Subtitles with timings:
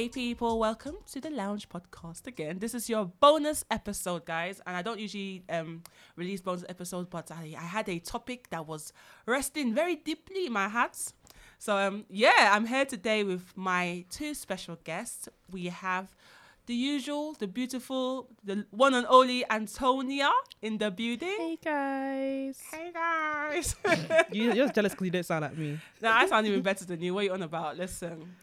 [0.00, 2.58] Hey people, welcome to the Lounge Podcast again.
[2.58, 5.82] This is your bonus episode, guys, and I don't usually um,
[6.16, 8.94] release bonus episodes, but I, I had a topic that was
[9.26, 10.96] resting very deeply in my heart.
[11.58, 15.28] So um, yeah, I'm here today with my two special guests.
[15.50, 16.16] We have
[16.64, 20.30] the usual, the beautiful, the one and only Antonia
[20.62, 21.36] in the building.
[21.36, 22.62] Hey guys.
[22.72, 23.76] Hey guys.
[24.32, 25.78] you, you're jealous because you don't sound like me.
[26.00, 27.12] no, I sound even better than you.
[27.12, 27.76] What are you on about?
[27.76, 28.34] Listen,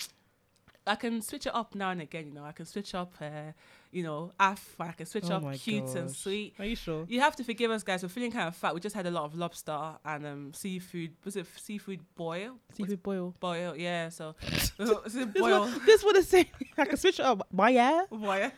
[0.88, 2.28] I can switch it up now and again.
[2.28, 3.52] You know, I can switch up, uh,
[3.92, 4.76] you know, af.
[4.80, 6.54] I can switch Oh up my cute and sweet.
[6.60, 7.06] Are you sure?
[7.08, 8.04] You have to forgive us, guys.
[8.04, 8.74] We're feeling kind of fat.
[8.74, 11.12] We just had a lot of lobster and um seafood.
[11.26, 12.58] Was it seafood boil?
[12.74, 13.34] Seafood boil.
[13.40, 14.10] Boil, yeah.
[14.10, 14.36] So,
[15.06, 15.60] is it This boil?
[15.62, 17.48] one, this one is saying I can switch it up.
[17.52, 18.04] Why yeah?
[18.10, 18.52] Boil.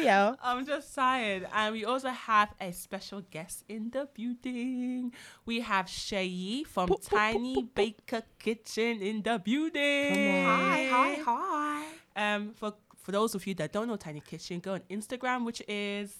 [0.00, 0.34] Yeah?
[0.42, 1.46] I'm just tired.
[1.52, 5.12] And we also have a special guest in the building.
[5.46, 7.74] We have Shayi from Boop, Tiny boop, boop.
[7.74, 10.14] Baker Kitchen in the building.
[10.14, 10.60] Come on.
[10.60, 11.84] Hi, hi, hi.
[12.16, 12.74] Um, for
[13.04, 16.16] for those of you that don't know Tiny Kitchen, go on Instagram, which is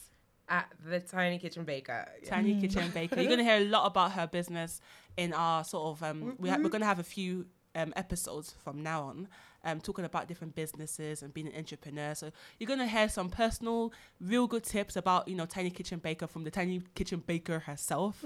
[0.50, 2.06] at the Tiny Kitchen Baker.
[2.22, 2.28] Yeah.
[2.28, 3.20] Tiny Kitchen Baker.
[3.20, 4.82] You're gonna hear a lot about her business
[5.16, 6.36] in our sort of um.
[6.38, 9.28] We ha- we're gonna have a few um episodes from now on.
[9.66, 12.14] Um, talking about different businesses and being an entrepreneur.
[12.14, 16.26] So you're gonna hear some personal, real good tips about you know Tiny Kitchen Baker
[16.26, 18.22] from the Tiny Kitchen Baker herself.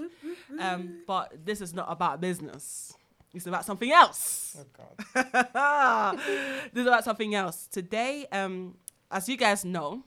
[0.59, 2.93] Um, but this is not about business.
[3.33, 4.57] It's about something else.
[4.59, 4.65] Oh
[5.13, 6.17] God.
[6.73, 7.67] this is about something else.
[7.67, 8.75] Today, um,
[9.11, 10.03] as you guys know,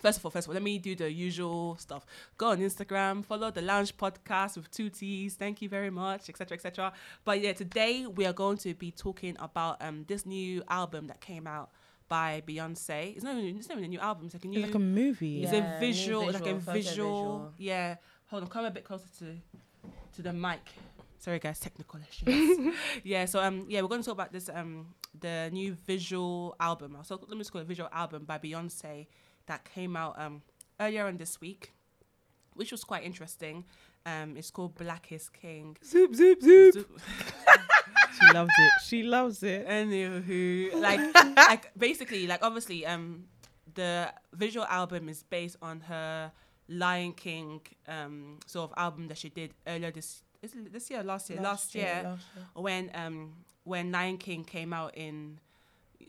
[0.00, 2.04] first of all, first of all, let me do the usual stuff.
[2.36, 5.34] Go on Instagram, follow the Lounge Podcast with two T's.
[5.34, 6.92] Thank you very much, etc., etc.
[7.24, 11.20] But yeah, today we are going to be talking about um this new album that
[11.20, 11.70] came out
[12.08, 13.14] by Beyonce.
[13.14, 14.26] It's not even, it's not even a new album.
[14.26, 14.58] It's like a new.
[14.58, 15.42] It's like a movie.
[15.44, 16.74] it's Yeah, a new visual, like a visual, visual.
[16.74, 17.52] visual.
[17.58, 17.96] Yeah.
[18.26, 19.36] Hold on, come a bit closer to
[20.16, 20.60] to the mic.
[21.24, 22.74] Sorry guys, technical issues.
[23.02, 26.98] yeah, so um yeah, we're going to talk about this um the new visual album.
[27.02, 29.06] So let me just call it visual album by Beyonce
[29.46, 30.42] that came out um
[30.78, 31.72] earlier on this week,
[32.52, 33.64] which was quite interesting.
[34.04, 35.78] Um, it's called Black is King.
[35.82, 36.74] Zoop zoop zoop.
[36.74, 37.00] Zoop.
[38.20, 38.72] She loves it.
[38.84, 39.66] She loves it.
[39.66, 43.24] Anywho, like, like basically, like obviously, um,
[43.74, 46.30] the visual album is based on her
[46.68, 51.00] Lion King um sort of album that she did earlier this is it this year,
[51.00, 52.44] or last year, last, year, last year.
[52.54, 53.32] when um
[53.64, 55.38] when Lion King came out in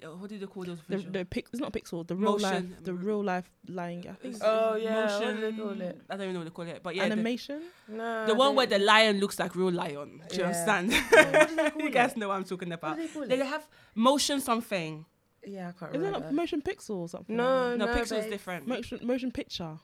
[0.03, 2.06] uh, what did they call those The, the pic, it's not pixel.
[2.06, 2.63] The real life.
[2.63, 2.75] Motion.
[2.84, 4.06] The real life lying.
[4.09, 4.35] I think.
[4.41, 5.35] Oh, yeah, what motion.
[5.38, 6.01] do they call it?
[6.09, 7.62] I don't even know what they call it, but yeah, the, Animation.
[7.88, 8.25] No.
[8.28, 10.22] the one where the lion looks like real lion.
[10.29, 10.47] Do you Yeah.
[10.47, 10.91] understand?
[11.12, 12.17] What do they call you guys it?
[12.17, 12.96] know what I'm talking What about.
[12.97, 13.46] do they call They it?
[13.46, 13.66] have
[13.96, 15.06] motion something.
[15.47, 16.19] Yeah, I can't Is it remember.
[16.25, 17.35] not motion pixel or something?
[17.35, 18.31] No, No, no, Pixel's babe.
[18.31, 18.67] different.
[18.67, 19.78] Motion motion picture.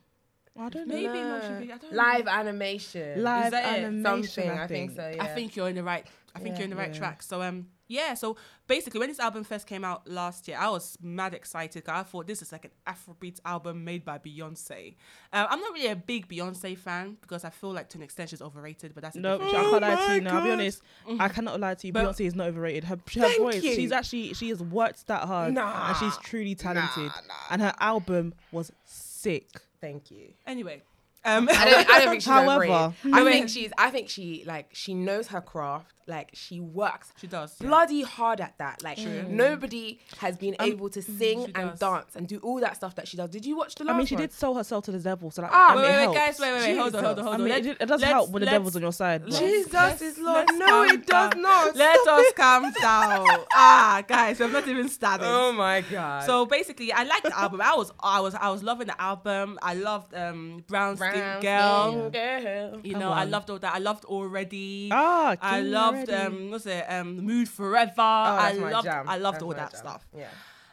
[0.60, 0.94] I don't know.
[0.96, 1.30] Maybe No.
[1.30, 2.32] motion picture, I don't Live know.
[2.32, 3.24] animation.
[3.24, 3.84] Live that it?
[3.84, 4.24] animation.
[4.28, 5.12] Something, I I think so.
[5.16, 5.24] Yeah.
[5.24, 6.06] I think you're in the right.
[6.36, 6.60] I think Yeah.
[6.60, 7.00] you're in the right Yeah.
[7.00, 7.24] track.
[7.24, 8.14] So um, yeah.
[8.14, 11.84] So basically, when this album first came out last year, I was mad excited.
[11.86, 14.96] 'cause I thought this is like an Afrobeat album made by Beyonce.
[15.34, 18.30] Um, I'm not really a big Beyonce fan because I feel like to an extent
[18.30, 18.94] she's overrated.
[18.94, 20.36] But that's a No, different- I can't lie to you now.
[20.38, 20.54] I'll be God.
[20.60, 20.82] honest.
[21.20, 21.94] I cannot lie to you.
[21.94, 22.86] But- Beyonce is not overrated.
[22.86, 23.74] Her, her Thank voice, you.
[23.76, 25.90] she's actually she has worked that hard, Nah.
[25.90, 27.08] and she's truly talented.
[27.08, 27.34] Nah, nah.
[27.52, 29.50] And her album was sick.
[29.82, 30.30] Thank you.
[30.48, 30.84] Anyway.
[31.24, 32.94] Um, I don't, I don't think she's However- overrated.
[33.04, 33.72] No, I think she's.
[33.78, 35.94] I think she like she knows her craft.
[36.12, 37.56] Like she works she does.
[37.60, 37.68] yeah.
[37.70, 38.84] bloody hard at that.
[38.84, 39.24] Like True.
[39.30, 43.08] nobody has been Um, able to sing and dance and do all that stuff that
[43.08, 43.30] she does.
[43.30, 44.22] Did you watch the last I mean, she one?
[44.24, 46.16] did sell herself to the devil, so that, Ah, I mean, Wait, it wait, wait,
[46.16, 47.24] guys, wait, wait, wait, hold on, hold on, Jesus.
[47.24, 47.44] hold I on.
[47.44, 49.22] mean, Let- it, it does let's- help when the devil's on your side.
[49.24, 50.46] but- Jesus Let's- is Lord.
[50.54, 51.42] No, calm it does down.
[51.42, 51.76] not.
[51.76, 52.36] Let Stop us it.
[52.36, 53.28] calm down.
[53.54, 55.26] ah, guys, we've not even started.
[55.28, 56.26] Oh my god.
[56.26, 57.62] So basically, I liked the album.
[57.62, 59.58] I was, I was, I was loving the album.
[59.62, 62.10] I loved um, Brown Skin Brown Girl.
[62.10, 62.80] skin girl.
[62.84, 63.74] You Come know, I loved all that.
[63.74, 64.90] I loved already.
[64.92, 65.72] Ah, I King
[66.06, 66.86] loved um, what's it?
[66.90, 67.94] Um, Mood Forever.
[67.98, 69.10] Oh, I loved, jam.
[69.10, 69.80] I loved That's all that jam.
[69.80, 70.08] stuff.
[70.18, 70.28] Yeah.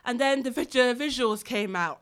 [0.04, 2.00] And then the video visuals came out.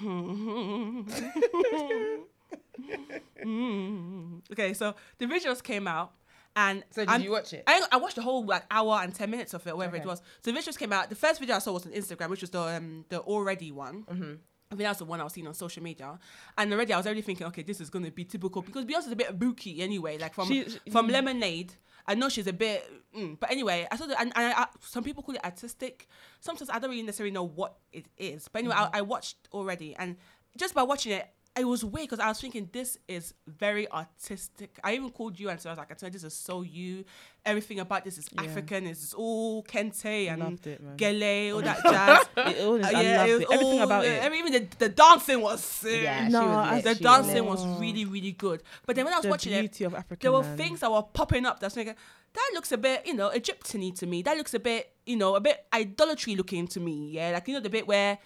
[4.52, 6.12] okay, so the visuals came out,
[6.56, 7.64] and So did I'm- you watch it?
[7.66, 10.20] I, I watched the whole like hour and ten minutes of it, whatever it was.
[10.44, 11.08] So the visuals came out.
[11.08, 14.04] The first video I saw was on Instagram, which was the um, the already one.
[14.10, 14.32] Mm-hmm.
[14.70, 16.18] I think that's the one I was seeing on social media,
[16.56, 19.16] and already I was already thinking, okay, this is gonna be typical because Beyonce's a
[19.16, 20.18] bit booky anyway.
[20.18, 21.12] Like from She- she- from mm.
[21.12, 21.74] Lemonade,
[22.06, 25.04] I know she's a bit, mm, but anyway, I saw that, and, and I, some
[25.04, 26.08] people call it artistic.
[26.40, 28.96] Sometimes I don't really necessarily know what it is, but anyway, Mm-hmm.
[28.96, 30.16] I, I watched already, and
[30.56, 34.78] just by watching it, it was weird because I was thinking this is very artistic.
[34.82, 36.62] I even called you and so I was like, I tell you, this is so
[36.62, 37.04] you.
[37.44, 38.42] Everything about this is Yeah.
[38.44, 38.86] African.
[38.86, 42.26] It's all kente and it, gele, all that jazz.
[42.56, 43.52] It all is, Uh, I yeah, loved it was it.
[43.52, 44.22] Everything about yeah, it.
[44.24, 46.02] Every, even the, the dancing was sick.
[46.04, 46.98] Yeah, No, was lit.
[46.98, 47.44] The dancing lit.
[47.44, 48.62] was really, really good.
[48.86, 50.18] But then when I was the watching it, beauty of African.
[50.24, 50.56] there were man.
[50.56, 51.96] things that were popping up that's like
[52.34, 55.36] that looks a bit you know egyptian to me that looks a bit you know
[55.36, 58.16] a bit idolatry looking to me yeah like you know the bit where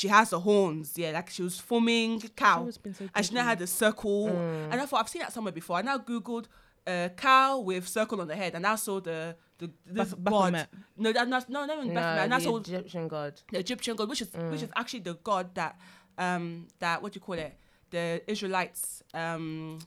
[0.00, 2.80] she has the horns yeah like she was forming cow so
[3.14, 4.70] and she now had the circle Mm.
[4.72, 6.46] and i thought i've seen that somewhere before i now googled
[6.86, 9.66] uh, cow with circle on the head and I saw the the
[9.96, 10.68] Baph- god Baphomet.
[10.96, 13.32] no that not no not even Baphomet and No, the Egyptian god.
[13.52, 14.66] the Egyptian god, which is which Mm.
[14.68, 15.72] is actually the god that
[16.18, 16.44] um
[16.78, 17.54] that what do you call it?
[17.90, 19.78] The Israelites um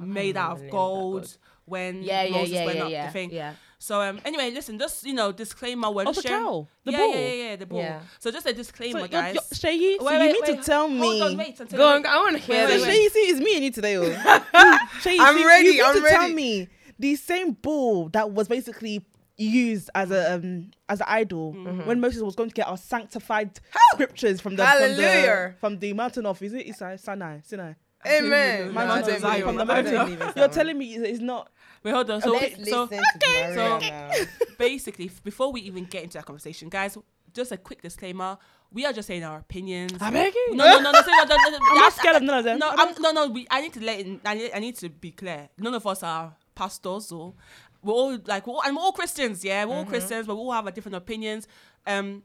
[0.00, 2.90] made out of name of that gold when Yeah, yeah, Moses yeah, went yeah, up
[2.90, 3.06] yeah.
[3.06, 3.30] the thing.
[3.30, 3.54] Yeah.
[3.80, 6.98] So um anyway, listen, just you know, disclaimer we're Oh, the sharing- cow, the yeah,
[6.98, 7.14] bull.
[7.14, 7.78] yeah, yeah, yeah, the bull.
[7.78, 8.00] Yeah.
[8.18, 9.36] So just a disclaimer, So, guys.
[9.54, 10.56] Shayi, so Wait, you wait, need wait.
[10.58, 10.98] to tell me.
[10.98, 12.86] Hold on, wait until Go on, I want to hear Wait, this.
[12.86, 13.96] wait, Shayi, see, it's me and you today.
[13.96, 14.02] Oh.
[15.00, 19.06] Shayi, I'm ready, You need I'm to tell me the same bull that was basically
[19.36, 21.86] used as a um, as an idol Mm-hmm.
[21.86, 23.60] when Moses was going to get our sanctified
[23.92, 27.74] scriptures from the from the, from the mountain of is it Isai, Sinai Sinai
[28.06, 28.72] Amen.
[28.74, 29.20] Mountain No, I of don't Zion.
[29.20, 29.70] believe from the it.
[29.70, 30.04] I don't mountain.
[30.04, 30.50] believe it, You're Simon.
[30.50, 31.50] telling me it's not.
[31.82, 32.20] Wait, hold on.
[32.20, 34.24] So, Let's so listen to Maria so-
[34.58, 36.96] basically, before we even get into that conversation, guys,
[37.32, 38.36] just a quick disclaimer:
[38.72, 39.92] we are just saying our opinions.
[40.00, 40.56] I beg you.
[40.56, 42.44] No, no, no, no, no, no, no, no, I'm yeah, not scared of none of
[42.44, 42.58] them.
[42.58, 43.28] No, I'm I'm, no, no.
[43.28, 44.00] We, I need to let.
[44.00, 45.48] In, I, need, I need to be clear.
[45.58, 47.34] None of us are pastors, or
[47.82, 49.44] we're all like, we're all, and we're all Christians.
[49.44, 49.90] Yeah, we're all Mm-hmm.
[49.90, 51.46] Christians, but we all have a different opinions.
[51.86, 52.22] Um,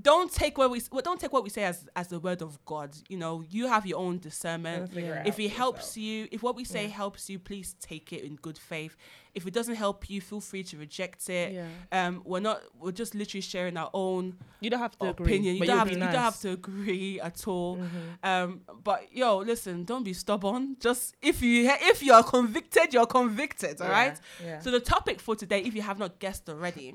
[0.00, 2.62] don't take what we well, don't take what we say as as the word of
[2.64, 2.96] God.
[3.08, 4.96] You know, you have your own discernment.
[4.96, 5.96] It If it helps yourself.
[5.96, 8.96] you, if what we say helps you, please take it in good faith.
[9.34, 11.52] If it doesn't help you, feel free to reject it.
[11.52, 11.66] Yeah.
[11.92, 12.62] Um, we're not.
[12.78, 15.38] We're just literally sharing our own You don't have to agree.
[15.38, 16.06] You don't have to, nice.
[16.08, 17.76] you don't have to agree at all.
[17.76, 18.28] Mm-hmm.
[18.28, 20.76] Um, but yo, listen, don't be stubborn.
[20.80, 23.80] Just if you if you are convicted, you're convicted.
[23.80, 24.18] All right.
[24.44, 24.58] Yeah.
[24.58, 26.94] So the topic for today, if you have not guessed already,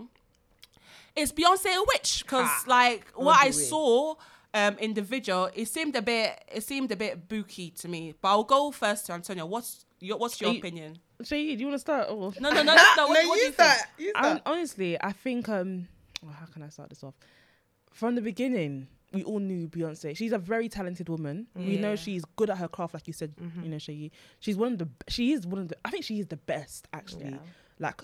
[1.15, 2.23] is Beyonce a witch?
[2.23, 4.15] Because like Oh, what I do saw
[4.53, 8.13] um in the video, it seemed a bit it seemed a bit booky to me.
[8.21, 9.45] But I'll go first to Antonio.
[9.45, 10.97] What's your what's your you- opinion?
[11.21, 12.07] Shayi, do you want to start?
[12.09, 12.33] Oh.
[12.39, 12.75] No, no, no, no.
[12.95, 13.57] no what, no, what do you use think?
[13.57, 13.89] that.
[13.97, 14.41] Use that.
[14.45, 15.85] honestly, I think um,
[16.23, 17.13] well, how can I start this off?
[17.91, 20.15] From the beginning, we all knew Beyonce.
[20.15, 21.47] She's a very talented woman.
[21.55, 23.35] We know she's good at her craft, like you said.
[23.35, 23.63] Mm-hmm.
[23.63, 25.75] You know, she she's one of the she is one of the.
[25.83, 27.31] I think she is the best actually.
[27.31, 27.37] Yeah.
[27.79, 28.01] Like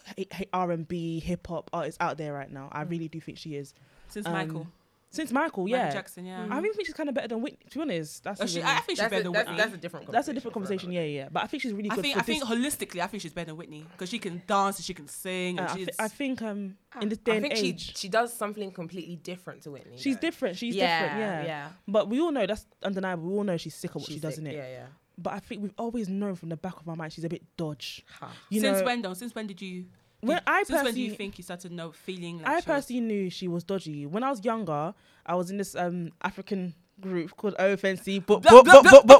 [0.54, 2.70] R and B, hip hop artists out there right now.
[2.72, 2.90] I Mm.
[2.92, 3.74] really do think she is.
[4.08, 4.68] Since Um, Michael,
[5.10, 5.78] Since Michael, yeah.
[5.78, 5.94] Michael yeah.
[5.94, 6.48] Jackson, yeah.
[6.50, 7.60] I even think she's kind of better than Whitney.
[7.70, 9.56] To be honest, that's Oh, she, even- I think she's That's better a, than Whitney.
[9.58, 10.12] that's a different.
[10.12, 10.92] that's a different conversation.
[10.92, 11.30] Yeah, yeah.
[11.32, 12.02] But I think she's really I good.
[12.02, 14.42] think for I think this- holistically, I think she's better than Whitney because she can
[14.46, 15.86] dance and she can sing uh, and I, she's.
[15.88, 18.72] thi- I think um in this day I and think age, she she does something
[18.72, 19.98] completely different to Whitney.
[19.98, 20.22] she's though.
[20.22, 20.58] different.
[20.58, 21.20] She's yeah, different.
[21.22, 21.44] Yeah.
[21.46, 21.70] yeah.
[21.88, 23.24] But we all know that's undeniable.
[23.30, 24.56] We all know she's sick of what She's she does, sick, in it.
[24.56, 24.86] Yeah, yeah.
[25.18, 27.44] But I think we've always known from the back of our mind she's a bit
[27.58, 28.04] dodge.
[28.20, 28.32] Ha.
[28.50, 29.14] You since know, when though?
[29.14, 29.86] Since when did you?
[30.22, 32.52] when did- I since when do you personally, think you started know feeling like I
[32.52, 34.06] she was- personally knew she was dodgy.
[34.06, 34.94] When I was younger,
[35.26, 39.20] I was in this um African group called OFNC, but Blah, blah, blah,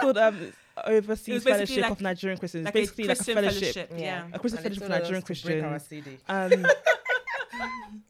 [0.00, 0.54] called um It
[0.86, 2.64] Overseas was basically Fellowship like- of Nigerian Christians.
[2.64, 3.92] like basically a like a Christian fellowship.
[3.96, 4.26] Yeah.
[4.32, 6.04] A Christian And fellowship it's for all Nigerian us to break our Christians.
[6.06, 6.18] CD.
[6.28, 6.66] Um,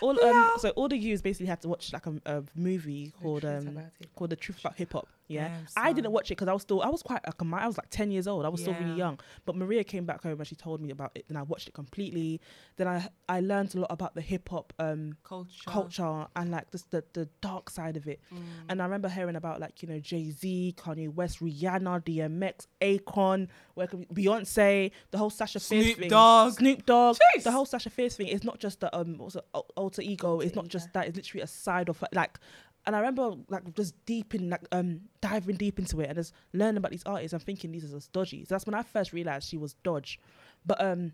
[0.00, 3.44] all um, so all the youths basically had to watch like a, a movie called
[3.44, 3.78] um
[4.16, 5.08] called The Truth About Hip Hop.
[5.30, 7.66] Yeah, Damn, I didn't watch it because I was still I was quite like I
[7.66, 8.44] was like ten years old.
[8.44, 9.18] I was still really young.
[9.46, 11.26] But Maria came back home and she told me about it.
[11.28, 12.40] Then I watched it completely.
[12.76, 15.70] Then I I learned a lot about the hip hop um culture.
[15.70, 18.20] culture and like just the the dark side of it.
[18.34, 18.38] Mm.
[18.68, 23.48] And I remember hearing about like you know Jay Z, Kanye West, Rihanna, DMX, Akon,
[23.74, 26.52] where could be- Beyonce, the whole Sasha Fierce Snoop thing, Dogg.
[26.54, 27.44] Snoop Dogg, Jeez.
[27.44, 28.26] the whole Sasha Fierce thing.
[28.28, 29.44] It's not just the um what's it,
[29.76, 30.40] alter ego.
[30.40, 31.06] It's not just that.
[31.06, 32.38] It's literally a side of like.
[32.86, 36.32] And I remember like just deep in like um diving deep into it and just
[36.52, 38.44] learning about these artists and thinking these are just dodgy.
[38.44, 40.18] So that's when I first realized she was dodge.
[40.64, 41.12] But um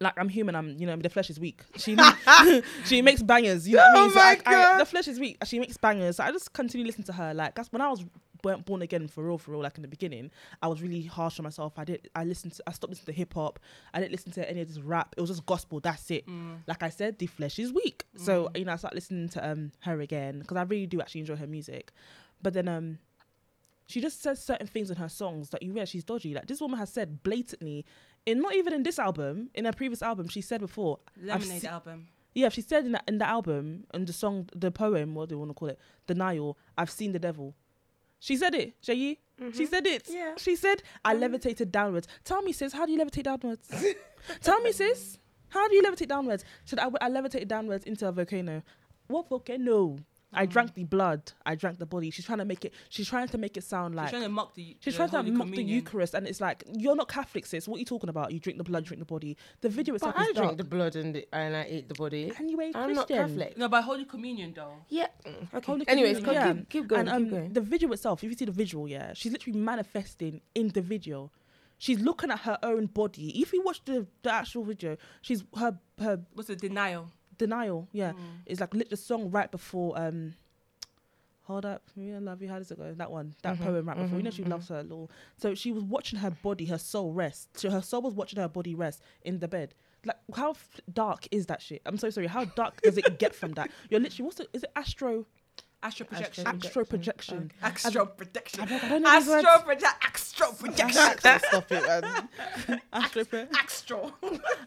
[0.00, 1.62] like I'm human, I'm you know the flesh is weak.
[1.76, 1.96] She
[2.84, 4.10] she makes bangers, you know what I Oh mean?
[4.10, 5.38] So my I, I, the flesh is weak.
[5.44, 6.16] She makes bangers.
[6.16, 7.34] So I just continue listening to her.
[7.34, 8.04] Like that's when I was
[8.44, 9.62] weren't born again for real, for real.
[9.62, 10.30] Like in the beginning,
[10.62, 11.74] I was really harsh on myself.
[11.78, 12.08] I did.
[12.14, 12.62] I listened to.
[12.66, 13.58] I stopped listening to hip hop.
[13.94, 15.14] I didn't listen to any of this rap.
[15.16, 15.80] It was just gospel.
[15.80, 16.26] That's it.
[16.26, 16.58] Mm.
[16.66, 18.04] Like I said, the flesh is weak.
[18.16, 21.20] So you know, I started listening to um her again because I really do actually
[21.22, 21.92] enjoy her music.
[22.42, 22.98] But then um.
[23.86, 26.34] She just says certain things in her songs that you realize she's dodgy.
[26.34, 27.86] Like this woman has said blatantly,
[28.26, 31.68] in not even in this album, in her previous album, she said before, Lemonade se-
[31.68, 32.08] album.
[32.34, 35.36] yeah, she said in the, in the album, in the song, the poem, what do
[35.36, 35.78] you want to call it?
[36.06, 37.54] Denial, I've seen the devil.
[38.20, 39.18] She said it, Shayi.
[39.38, 39.64] She mm-hmm.
[39.66, 40.08] said it.
[40.10, 40.34] Yeah.
[40.36, 41.20] She said, I mm.
[41.20, 42.08] levitated downwards.
[42.24, 43.68] Tell me, sis, how do you levitate downwards?
[44.42, 45.18] Tell me, sis,
[45.50, 46.44] how do you levitate downwards?
[46.64, 48.62] Said, I, I levitated downwards into a volcano.
[49.06, 49.96] What volcano?
[50.32, 51.32] I drank the blood.
[51.46, 52.10] I drank the body.
[52.10, 52.74] She's trying to make it.
[52.90, 54.76] She's trying to make it sound like She's trying to mock the.
[54.80, 57.66] She's the trying to Holy mock the Eucharist, and it's like you're not Catholic, sis.
[57.66, 58.30] What are you talking about?
[58.32, 59.36] You drink the blood, drink the body.
[59.62, 60.46] The video But itself I is dark.
[60.48, 62.30] drink the blood and, the, and I eat the body.
[62.38, 63.26] and you ain't I'm not Christian.
[63.28, 63.56] Catholic.
[63.56, 64.74] No, by Holy Communion though.
[64.90, 65.06] Yeah.
[65.26, 65.66] mm, Okay.
[65.66, 66.52] Holy Anyways, Communion, yeah.
[66.54, 67.00] keep, keep going.
[67.00, 67.52] and um, keep going.
[67.54, 71.30] the video itself, if you see the visual, yeah, she's literally manifesting in the video.
[71.80, 73.40] She's looking at her own body.
[73.40, 77.12] If you watch the, the actual video, she's her her What's the denial?
[77.38, 77.88] Denial.
[77.92, 78.16] Yeah, Mm.
[78.46, 80.34] it's like lit the song right before um.
[81.44, 82.48] Hold up, me I love you.
[82.48, 82.92] How does it go?
[82.92, 84.18] That one, that Mhm, poem right before.
[84.18, 84.50] You know she mhm.
[84.50, 85.10] loves her little.
[85.38, 87.56] So she was watching her body, her soul rest.
[87.58, 89.74] So her soul was watching her body rest in the bed.
[90.04, 91.80] Like how f- dark is that shit?
[91.86, 92.26] I'm so sorry.
[92.26, 93.70] How dark does it get from that?
[93.88, 94.48] You're literally what's it?
[94.52, 95.24] Is it astro
[95.80, 96.46] Astral projection.
[96.46, 97.52] Astro projection?
[97.62, 98.60] Astro projection.
[98.62, 99.44] I don't, I don't know these words.
[100.02, 100.98] Astral projection.
[100.98, 101.48] Astral projection.
[101.48, 102.80] Stop it, man.
[102.92, 104.12] astro pro- Astral.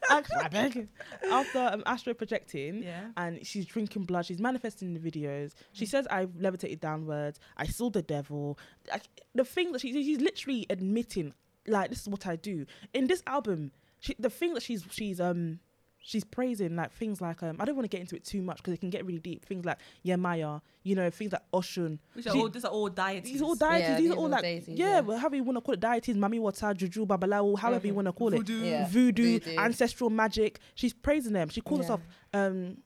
[0.10, 0.88] I beg you.
[1.30, 3.08] After um, astro projecting, Yeah.
[3.18, 4.26] and she's drinking blood.
[4.26, 5.52] She's manifesting in the videos.
[5.74, 7.40] She says, "I've levitated downwards.
[7.58, 8.58] I saw the devil."
[8.90, 9.04] Like,
[9.36, 11.34] the thing that she, she's literally admitting,
[11.68, 12.66] like, this is what I do.
[12.94, 15.60] In this album, she, the thing that she's she's um
[16.04, 18.58] she's praising like things like um I don't want to get into it too much
[18.58, 19.46] because it can get really deep.
[19.46, 22.00] Things like Yemaya, you know, things like Oshun.
[22.14, 23.32] Which are She- all, these are all deities.
[23.32, 23.82] these are all deities.
[23.88, 25.00] Yeah, these these are all are like deities, yeah, yeah.
[25.02, 27.98] well, however you want to call it, deities, mami wata, juju, babalawo, however you Mhm.
[27.98, 28.64] want to call it Voodoo.
[28.66, 28.88] Yeah.
[28.88, 29.58] voodoo, Voodoo.
[29.60, 30.60] ancestral magic.
[30.76, 31.50] She's praising them.
[31.50, 31.84] She calls Yeah.
[31.84, 32.02] herself
[32.34, 32.78] um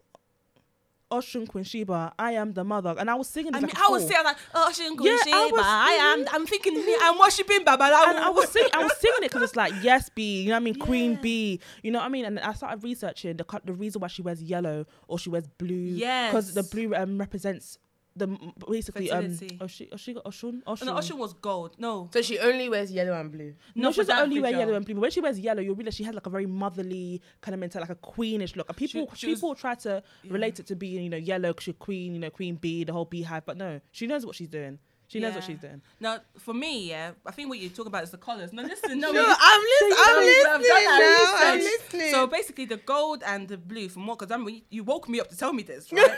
[1.12, 2.14] Oshun Queen Sheba.
[2.18, 3.54] I am the mother, and I was singing.
[3.54, 4.12] I this mean, like a I was fool.
[4.12, 6.26] saying like, oh, Shinko Yeah, I was- I am.
[6.34, 8.08] I'm thinking, me, I'm worshiping Babalawo.
[8.10, 10.56] and I was singing, I was singing it because it's like yes, B, you know
[10.56, 11.20] what I mean, Queen Yeah.
[11.22, 14.22] B, you know what I mean, and I started researching the the reason why she
[14.22, 17.78] wears yellow or she wears blue, Yeah, because the blue um, represents
[18.18, 18.28] the
[18.70, 19.58] basically um Fertility.
[19.58, 20.86] Oshi, Oshi, Oshun, Oshun.
[20.86, 21.76] No, Ocean was gold.
[21.78, 22.10] No.
[22.14, 23.56] So she only wears yellow and blue.
[23.76, 24.60] No, No, she for doesn't only wear video.
[24.66, 24.96] yellow and blue.
[24.96, 27.60] But when she wears yellow, you'll realize she has like a very motherly kind of
[27.60, 28.70] mentality, like a queenish look.
[28.70, 31.68] And people she was- people try to relate it to being, you know, yellow because
[31.68, 33.46] you're queen, you know, queen bee, the whole beehive.
[33.46, 34.80] But no, she knows what she's doing.
[35.08, 35.82] She knows what she's doing.
[36.00, 38.52] Now, for me, yeah, I think what you talk about is the colors.
[38.52, 41.48] No, listen, no, No, we- I'm, lis- No, I'm I've listening done that now.
[41.50, 41.80] I'm research.
[41.92, 42.12] listening.
[42.12, 45.20] So basically, the gold and the blue, from what, because I mean, you woke me
[45.20, 46.10] up to tell me this, right?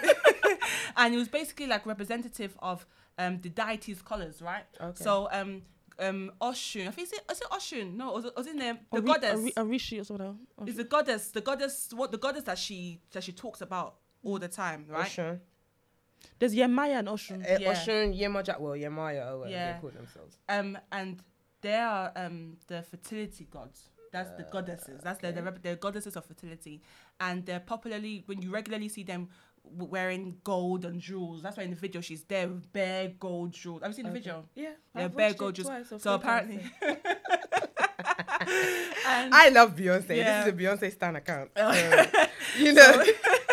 [0.98, 2.86] and it was basically like representative of
[3.18, 4.64] um, the deity's colors, right?
[4.80, 5.04] Okay.
[5.04, 5.64] So um,
[6.00, 7.96] um, Oshun, I think is it, is it Oshun?
[7.96, 9.40] No, was it, was it name the Ari- goddess?
[9.58, 10.38] Ari- Arishi or something.
[10.66, 14.40] is the goddess, the goddess, what the goddess that she that she talks about all
[14.40, 15.08] the time, right?
[15.10, 15.40] Oshun.
[16.40, 17.44] There's Yemaya and Oshun.
[17.44, 17.74] Uh, Yeah.
[17.74, 19.74] Oshun, Yemaya, well, Yemaya, or whatever Yeah.
[19.74, 20.38] they call themselves.
[20.50, 21.22] Um, and
[21.62, 23.90] they are um the fertility gods.
[24.12, 25.02] That's the goddesses.
[25.04, 26.82] That's the, the rep- the goddesses of fertility,
[27.20, 29.30] and they're popularly when you regularly see them
[29.64, 31.42] wearing gold and jewels.
[31.44, 33.82] That's why in the video she's there with bare gold jewels.
[33.82, 34.46] Have you seen the video?
[34.56, 34.70] Yeah.
[34.96, 35.94] Yeah, bare gold jewels.
[36.02, 36.62] So apparently,
[38.02, 40.16] and I love Beyonce.
[40.18, 40.46] Yeah.
[40.46, 41.52] This is a Beyonce stan account.
[41.58, 43.04] So, you know.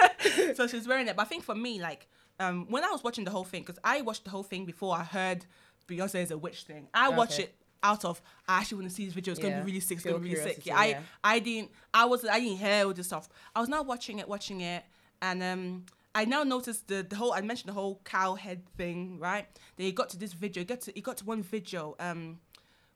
[0.55, 1.17] so she's wearing it.
[1.17, 2.09] But I think for me, like,
[2.41, 4.97] um, when I was watching the whole thing, because I watched the whole thing before
[4.97, 5.47] I heard
[5.89, 6.89] Beyonce is a witch thing.
[6.93, 9.33] I watched it out of I actually want to see this video.
[9.33, 9.99] It's gonna be really sick.
[9.99, 10.67] It's gonna be really sick.
[10.67, 11.01] Yeah, I yeah.
[11.23, 13.29] I didn't I was I didn't hear all this stuff.
[13.55, 14.85] I was now watching it, watching it,
[15.23, 15.85] and um.
[16.17, 19.49] I now noticed the, the whole I mentioned the whole cow head thing, right?
[19.77, 22.39] Then you got to this video, you got to you got to one video, um,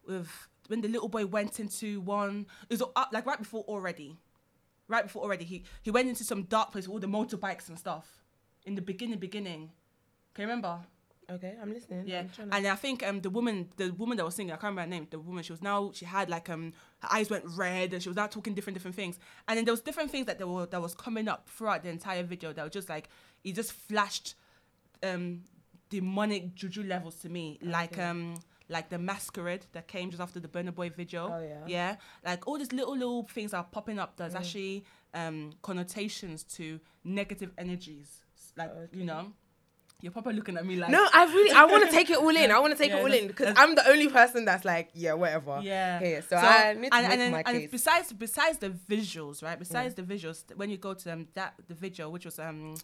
[0.08, 4.16] with when the little boy went into one it was uh, like right before already
[4.88, 7.78] right before already he he went into some dark place with all the motorbikes and
[7.78, 8.17] stuff
[8.68, 9.62] in the beginning beginning
[10.34, 10.74] can you remember
[11.30, 12.04] Okay, I'm listening.
[12.06, 14.54] yeah I'm to- and i think um the woman the woman that was singing i
[14.56, 16.64] can't remember her name the woman she was now she had like um
[17.04, 19.74] her eyes went red and she was now talking different different things and then there
[19.76, 22.62] was different things that there were that was coming up throughout the entire video that
[22.66, 23.06] was just like
[23.44, 24.28] it just flashed
[25.02, 25.42] um
[25.90, 28.34] demonic juju levels to me like um
[28.70, 31.22] like the masquerade that came just after the Burna Boy video.
[31.32, 31.64] Oh, yeah.
[31.66, 31.96] Yeah.
[32.22, 34.38] Like all these little little things are popping up that's Mm.
[34.40, 34.84] actually
[35.14, 38.10] um connotations to negative energies.
[38.58, 38.98] Like, Okay.
[38.98, 39.32] you know.
[40.00, 42.28] You're probably looking at me like no, I really, I want to take it all
[42.28, 42.50] in.
[42.56, 44.90] I want to take Yeah, it all in because I'm the only person that's like,
[44.94, 45.58] yeah, whatever.
[45.60, 45.98] Yeah.
[45.98, 47.70] Here, so, I need to and, make and, then- my and case.
[47.72, 49.58] besides besides the visuals, right?
[49.58, 52.76] Besides the visuals, when you go to um, that the video, which was um,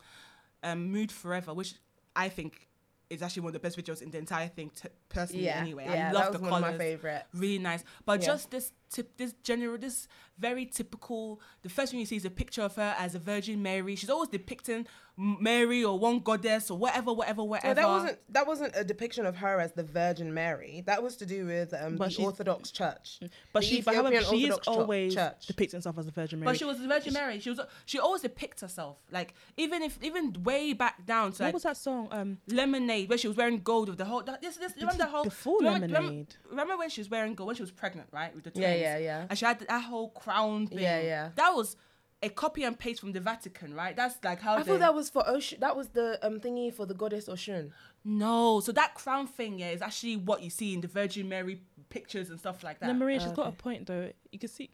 [0.64, 1.74] um Mood Forever, which
[2.16, 2.66] I think
[3.10, 4.70] is actually one of the best videos in the entire thing.
[4.74, 6.54] T- personally, yeah, anyway, yeah, I love the colors.
[6.54, 7.22] of my favorite.
[7.32, 7.84] really nice.
[8.04, 8.26] But Yeah.
[8.26, 11.40] just this tip, this general, this very typical.
[11.62, 13.94] The first thing you see is a picture of her as a Virgin Mary.
[13.96, 14.86] She's always depicting
[15.16, 17.80] Mary or one goddess or whatever, whatever, whatever.
[17.80, 20.82] No, that wasn't that wasn't a depiction of her as the Virgin Mary.
[20.86, 23.20] That was to do with um, the Orthodox Church.
[23.52, 25.46] But The she, but however, she is Orthodox Cho- always Church.
[25.46, 26.50] depicting herself as the Virgin Mary.
[26.50, 27.38] But she was the Virgin Mary.
[27.38, 27.60] She was.
[27.86, 31.62] She always depicts herself like even if even way back down to what like was
[31.62, 32.08] that song?
[32.10, 34.22] Um, Lemonade, where she was wearing gold with the whole.
[34.40, 35.22] This, this, remember the whole.
[35.22, 36.34] before remember, remember- Lemonade.
[36.50, 38.62] Remember, when she was wearing gold when she was pregnant, right, with the twins.
[38.64, 39.26] Yeah, yeah, yeah.
[39.28, 40.78] And she had that whole crown thing.
[40.78, 41.30] Yeah, yeah.
[41.36, 41.76] That was
[42.22, 43.94] a copy and paste from the Vatican, right?
[43.94, 45.60] That's like how I they- thought that was for Oshun.
[45.60, 47.70] That was the um thingy for the goddess Oshun.
[48.06, 51.62] No, so that crown thing, yeah, is actually what you see in the Virgin Mary
[51.88, 52.86] pictures and stuff like that.
[52.88, 54.10] No, Maria, she's Oh, got a point though.
[54.30, 54.70] You can see.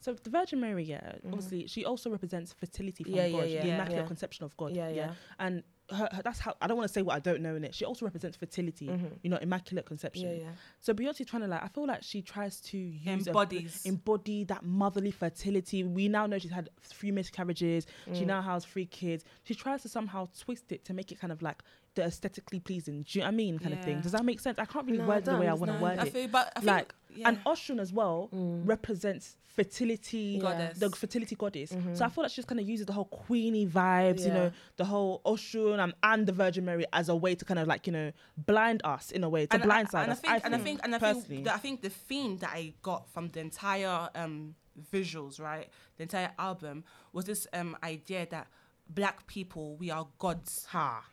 [0.00, 3.34] So the Virgin Mary, yeah, obviously she also represents fertility from Mm-hmm.
[3.34, 4.06] Yeah, God, yeah, the yeah, immaculate yeah.
[4.06, 4.76] conception of God.
[4.76, 5.12] Yeah, yeah.
[5.38, 7.64] And her, her, that's how I don't want to say what I don't know in
[7.64, 7.74] it.
[7.74, 8.86] She also represents fertility,
[9.22, 10.26] you know, immaculate conception.
[10.28, 10.38] Mm-hmm.
[10.40, 10.52] Yeah, yeah.
[10.80, 13.82] So Beyonce trying to like, I feel like she tries to use a- Embodies.
[13.84, 15.84] embody that motherly fertility.
[15.84, 17.86] We now know she's had three miscarriages.
[18.08, 18.18] Mm.
[18.18, 19.24] She now has three kids.
[19.44, 21.62] She tries to somehow twist it to make it kind of like
[21.94, 23.02] the aesthetically pleasing.
[23.02, 23.58] Do you know what I mean?
[23.58, 24.00] Kind of thing.
[24.00, 24.58] Does that make sense?
[24.58, 25.82] I can't really No, word it the way I want to no.
[25.84, 26.32] word I it.
[26.32, 27.28] but I think, like, yeah.
[27.28, 30.78] and Oshun as well represents fertility, Goddess.
[30.78, 31.72] the fertility goddess.
[31.92, 34.50] So I feel like she just kind of uses the whole queenie vibes, you know,
[34.76, 37.86] the whole Oshun and, and the Virgin Mary as a way to kind of like
[37.86, 40.18] you know blind us in a way to and, blindside and us.
[40.24, 42.74] I think, and I think, and I think, that I think the theme that I
[42.82, 44.56] got from the entire um,
[44.92, 48.48] visuals, right, the entire album, was this um, idea that
[48.90, 50.66] black people we are gods.
[50.70, 51.04] Ha.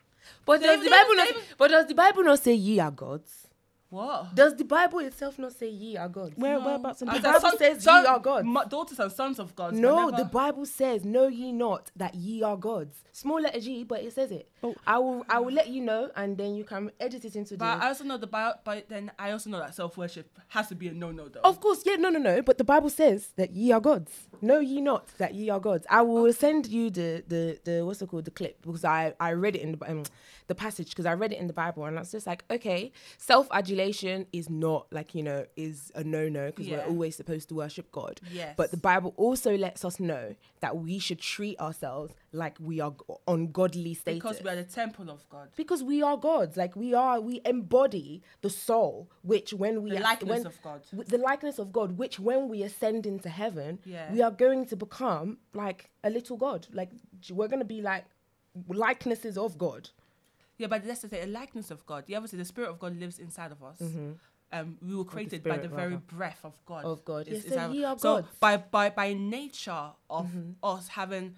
[0.44, 1.28] But They- does the they- Bible not?
[1.28, 3.48] they- But does the Bible not say ye are gods?
[3.92, 4.34] What?
[4.34, 6.32] Does the Bible itself not say ye are gods?
[6.36, 8.46] Where, whereabouts in the The the Bible says son- ye are gods.
[8.46, 9.78] mo- daughters and sons of gods.
[9.78, 13.84] No, but the Bible says, "Know ye not that ye are gods." Small letter G,
[13.84, 14.48] but it says it.
[14.62, 14.74] Oh.
[14.86, 17.76] I will, I will let you know, and then you can edit it into But
[17.80, 17.84] the.
[17.84, 18.58] I also know the Bible.
[18.64, 21.40] But then I also know that self worship has to be a no no though.
[21.44, 22.40] Of course, yeah, no, no, no.
[22.40, 24.10] But the Bible says that ye are gods.
[24.40, 25.86] Know ye not that ye are gods.
[25.90, 29.32] I will send you the the the what's it called the clip because I I
[29.32, 30.04] read it in the um,
[30.46, 32.90] the passage because I read it in the Bible and I was just like, okay,
[33.18, 33.46] self
[34.32, 36.78] is not like you know is a no no because Yeah.
[36.78, 38.20] we're always supposed to worship God.
[38.32, 38.54] Yes.
[38.56, 42.94] But the Bible also lets us know that we should treat ourselves like we are
[43.26, 45.48] on godly status because we are the temple of God.
[45.56, 50.00] because we are gods like we are we embody the soul which when we The
[50.00, 50.82] likeness when- of God.
[51.08, 54.10] the likeness of god which when we ascend into heaven Yeah.
[54.12, 56.90] we are going to become like a little god like
[57.30, 58.04] we're going to be like
[58.68, 59.90] likenesses of god
[60.62, 62.04] Yeah, but that's the say, a likeness of God.
[62.06, 63.80] Yeah, obviously the spirit of God lives inside of us.
[64.54, 66.02] Um, we were created by spirit, the very rather.
[66.16, 66.84] breath of God.
[66.84, 67.26] Of God.
[67.26, 70.28] Is- Yes, is so our- ye are so by by by nature of
[70.62, 71.36] us having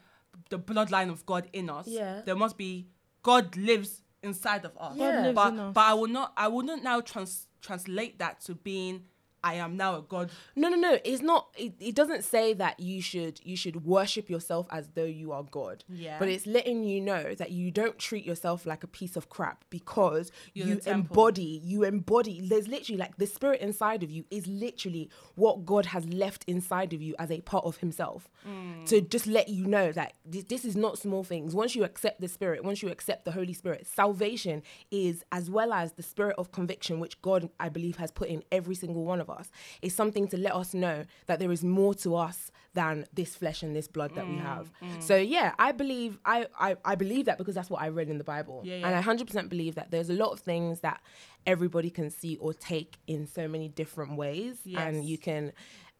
[0.50, 2.20] the bloodline of God in us, Yeah.
[2.26, 2.88] there must be
[3.22, 4.96] God lives inside of us.
[4.96, 5.22] God Yeah.
[5.22, 5.74] lives but in us.
[5.74, 9.06] but I will not I will not now trans translate that to being
[9.44, 10.30] I am now a God.
[10.56, 14.30] no no no it's not it, it doesn't say that you should you should worship
[14.34, 16.18] yourself as though you are god Yeah.
[16.18, 19.64] but it's letting you know that you don't treat yourself like a piece of crap
[19.70, 24.46] because You're you embody you embody there's literally like the spirit inside of you is
[24.46, 28.86] literally what god has left inside of you as a part of himself Mm.
[28.90, 32.20] to just let you know that this, this is not small things once you accept
[32.20, 36.34] the spirit once you accept the holy spirit salvation is as well as the spirit
[36.38, 39.33] of conviction which god i believe has put in every single one of us
[39.82, 43.62] is something to let us know that there is more to us than this flesh
[43.62, 44.70] and this blood Mm, that we have.
[45.00, 48.18] so yeah i believe I, I i believe that because that's what i read in
[48.18, 48.62] the bible.
[48.64, 51.00] Yeah, and i 100% believe that there's a lot of things that
[51.46, 54.58] everybody can see or take in so many different ways.
[54.86, 55.52] And you can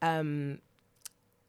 [0.03, 0.59] um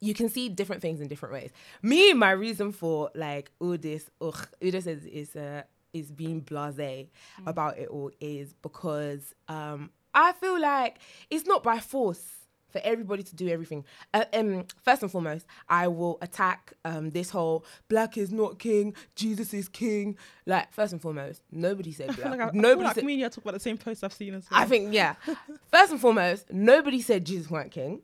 [0.01, 1.51] you can see different things in different ways.
[1.81, 7.07] Me, my reason for like all this, ugh, Uda says is uh, is being blasé
[7.47, 10.97] about it all is because um I feel like
[11.29, 12.23] it's not by force
[12.69, 13.85] for everybody to do everything.
[14.13, 18.93] Uh, um, first and foremost, I will attack um this whole black is not king,
[19.15, 20.17] Jesus is king.
[20.45, 22.31] Like first and foremost, nobody said black.
[22.31, 23.03] like I, I feel nobody like said.
[23.05, 24.59] me and you talk about the same post I've seen as well.
[24.59, 25.15] I think yeah.
[25.71, 28.01] First and foremost, nobody said Jesus weren't king.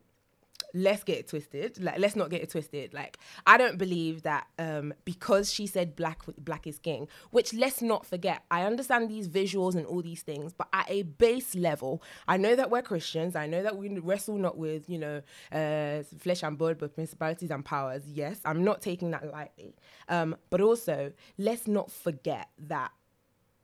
[0.73, 1.81] Let's get it twisted.
[1.81, 2.93] Like, let's not get it twisted.
[2.93, 7.07] Like, I don't believe that um, because she said black black is king.
[7.31, 8.43] Which let's not forget.
[8.49, 12.55] I understand these visuals and all these things, but at a base level, I know
[12.55, 13.35] that we're Christians.
[13.35, 17.51] I know that we wrestle not with you know uh, flesh and blood, but principalities
[17.51, 18.03] and powers.
[18.07, 19.75] Yes, I'm not taking that lightly.
[20.07, 22.91] Um, but also, let's not forget that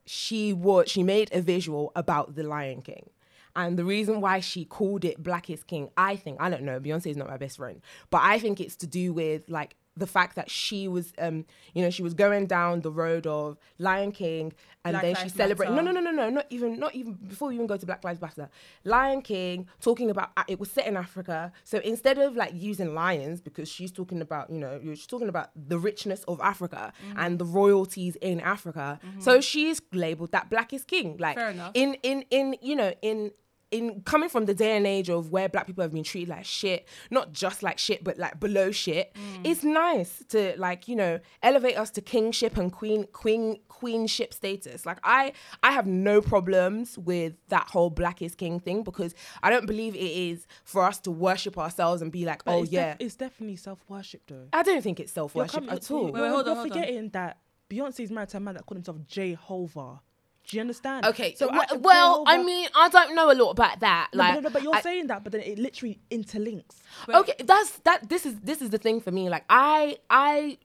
[0.05, 3.09] she was she made a visual about the Lion King.
[3.57, 6.79] And the reason why she called it Black is King, I think, I don't know,
[6.79, 10.05] Beyonce is not my best friend, but I think it's to do with like the
[10.05, 11.43] fact that she was, um,
[11.73, 14.53] you know, she was going down the road of Lion King,
[14.85, 15.73] and Black then she celebrated.
[15.73, 18.03] No, no, no, no, no, not even, not even before we even go to Black
[18.03, 18.47] Lives Matter.
[18.83, 22.93] Lion King talking about uh, it was set in Africa, so instead of like using
[22.93, 27.19] lions, because she's talking about, you know, she's talking about the richness of Africa Mm-hmm.
[27.19, 28.99] and the royalties in Africa.
[29.17, 31.71] So she's labeled that Black is King, like Fair enough.
[31.73, 33.31] in in in you know in
[33.71, 36.45] in coming from the day and age of where black people have been treated like
[36.45, 39.41] shit, not just like shit, but like below shit, mm.
[39.43, 44.86] it's nice to like you know elevate us to kingship and queen queen queenship status.
[44.86, 49.49] Like I I have no problems with that whole black is king thing because I
[49.49, 52.69] don't believe it is for us to worship ourselves and be like, But oh it's
[52.69, 52.95] def- yeah.
[52.99, 54.47] it's definitely self worship though.
[54.53, 56.06] I don't think it's self-worship com- at all.
[56.06, 56.67] Wait, wait, hold on, you're hold on.
[56.69, 60.01] forgetting that Beyonce's married to a man that called himself Jehovah.
[60.47, 61.05] Do you understand?
[61.05, 64.10] Okay, so I- well, I mean, I don't know a lot about that.
[64.13, 66.75] No, like, but, no, but you're I- saying that, but then it literally interlinks.
[67.10, 68.07] okay, that's that.
[68.07, 69.29] This is this is the thing for me.
[69.29, 70.57] Like, I I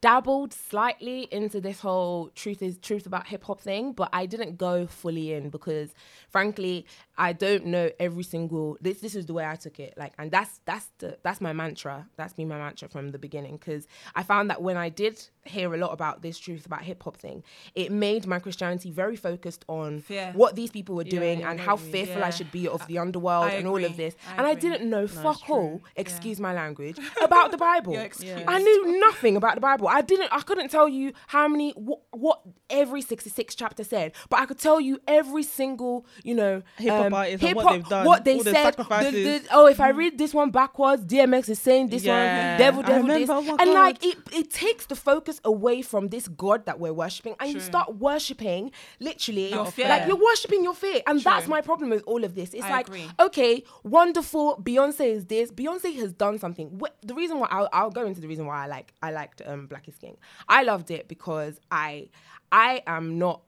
[0.00, 4.56] dabbled slightly into this whole truth is truth about hip hop thing, but I didn't
[4.58, 5.94] go fully in because,
[6.34, 6.84] frankly,
[7.16, 8.76] I don't know every single.
[8.80, 9.94] This this is the way I took it.
[9.96, 12.08] Like, and that's that's the that's my mantra.
[12.16, 15.72] That's been my mantra from the beginning because I found that when I did hear
[15.72, 17.44] a lot about this truth about hip hop thing,
[17.76, 20.32] it made my Christianity very focused on Fear.
[20.34, 22.26] what these people were doing yeah, and how fearful Yeah.
[22.26, 24.16] I should be of the underworld I and all of this.
[24.28, 27.92] I and I didn't know fuck all, excuse my language, about the Bible.
[27.92, 28.42] Yeah.
[28.48, 29.86] I knew nothing about the Bible.
[29.86, 30.30] I didn't.
[30.32, 34.58] I couldn't tell you how many what, what every sixty-six chapter said, but I could
[34.58, 38.24] tell you every single you know Hip-hop um, artist and what hip-hop- they've done, what
[38.24, 38.64] they the said.
[38.64, 39.42] sacrifices.
[39.42, 42.14] the- oh, if I read this one backwards, DMX is saying this Yeah.
[42.52, 46.26] one, devil, devil, this, oh and like it, it takes the focus away from this
[46.26, 49.88] God that we're worshiping, and you start worshiping literally Your fear.
[49.88, 52.54] like you're worshiping your fear, and that's my problem with all of this.
[52.54, 53.08] It's I like agree.
[53.20, 54.56] okay, wonderful.
[54.62, 55.50] Beyonce is this.
[55.52, 56.80] Beyonce has done something.
[57.02, 59.66] The reason why I'll, I'll go into the reason why I like I liked um,
[59.66, 60.16] Black is King.
[60.48, 62.08] I loved it because I
[62.50, 63.42] I am not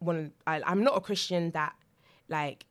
[0.00, 0.16] one.
[0.18, 1.74] Of, I, I'm not a Christian that
[2.28, 2.66] like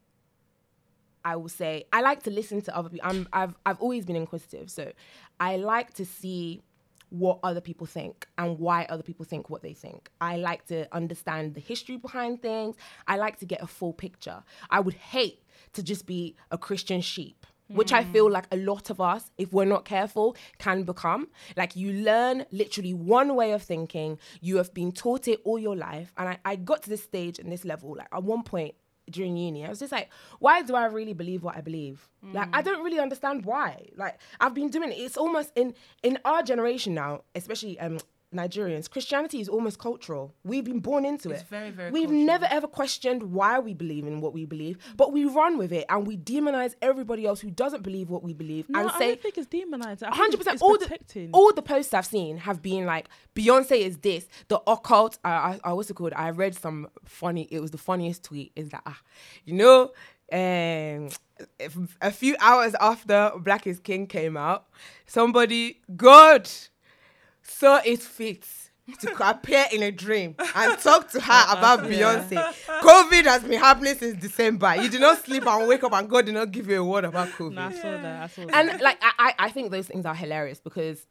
[1.25, 3.09] I will say I like to listen to other people.
[3.09, 4.91] I'm, I've I've always been inquisitive, so
[5.39, 6.61] I like to see
[7.09, 10.09] what other people think and why other people think what they think.
[10.19, 12.75] I like to understand the history behind things.
[13.07, 14.43] I like to get a full picture.
[14.69, 15.43] I would hate
[15.73, 17.45] to just be a Christian sheep.
[17.69, 18.31] Which I feel mm.
[18.31, 21.27] like a lot of us, if we're not careful, can become.
[21.57, 25.75] Like you learn literally one way of thinking, you have been taught it all your
[25.75, 26.13] life.
[26.17, 28.75] And I, I got to this stage and this level, like at one point,
[29.09, 29.65] during uni.
[29.65, 32.07] I was just like, why do I really believe what I believe?
[32.33, 33.87] Like I don't really understand why.
[33.95, 34.95] Like I've been doing it.
[34.95, 37.99] It's almost in in our generation now, especially um
[38.35, 40.33] Nigerians, Christianity is almost cultural.
[40.43, 41.47] We've been born into It's it.
[41.47, 42.25] very, very We've cultural.
[42.25, 45.85] never ever questioned why we believe in what we believe, but we run with it
[45.87, 49.07] and we demonize everybody else who doesn't believe what we believe No, and I say
[49.09, 50.01] don't think it's demonized.
[50.01, 50.55] One hundred percent.
[50.55, 54.61] it's All the all the posts I've seen have been like Beyonce is this, the
[54.67, 55.17] occult.
[55.23, 56.13] I, I, I what's it called?
[56.13, 57.47] I read some funny.
[57.49, 58.51] It was the funniest tweet.
[58.57, 58.99] Is that ah,
[59.45, 59.83] you know,
[60.33, 61.09] um,
[61.59, 64.67] if, a few hours after Black is King came out,
[65.05, 66.49] somebody God
[67.47, 68.45] saw it fit.
[69.01, 72.41] To appear in a dream and talk to her about Beyonce.
[72.81, 74.77] COVID has been happening since December.
[74.77, 77.03] You did not sleep and wake up, and God did not give you a word
[77.03, 78.23] about COVID No, I saw that.
[78.23, 78.55] I saw that.
[78.69, 81.05] and like I, I think those things are hilarious because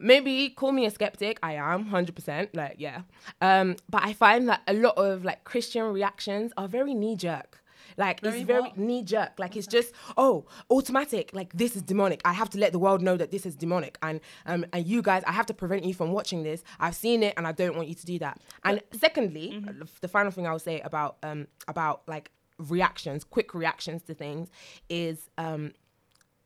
[0.00, 3.02] maybe call me a skeptic i am 100% like yeah
[3.40, 7.61] um but i find that a lot of like christian reactions are very knee-jerk
[7.96, 9.32] like Very it's very knee-jerk.
[9.38, 11.30] Like it's just oh automatic.
[11.32, 12.20] Like this is demonic.
[12.24, 13.98] I have to let the world know that this is demonic.
[14.02, 16.62] And um and you guys i have to prevent you from watching this.
[16.80, 18.40] I've seen it and i don't want you to do that.
[18.64, 19.82] And secondly Mm-hmm.
[20.00, 24.48] the final thing i would say about um about like reactions quick reactions to things
[24.88, 25.72] is um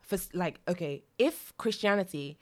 [0.01, 2.39] for like okay if christianity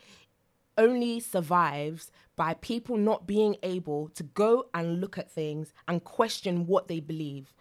[0.76, 6.66] only survives by people not being able to go and look at things and question
[6.66, 7.52] what they believe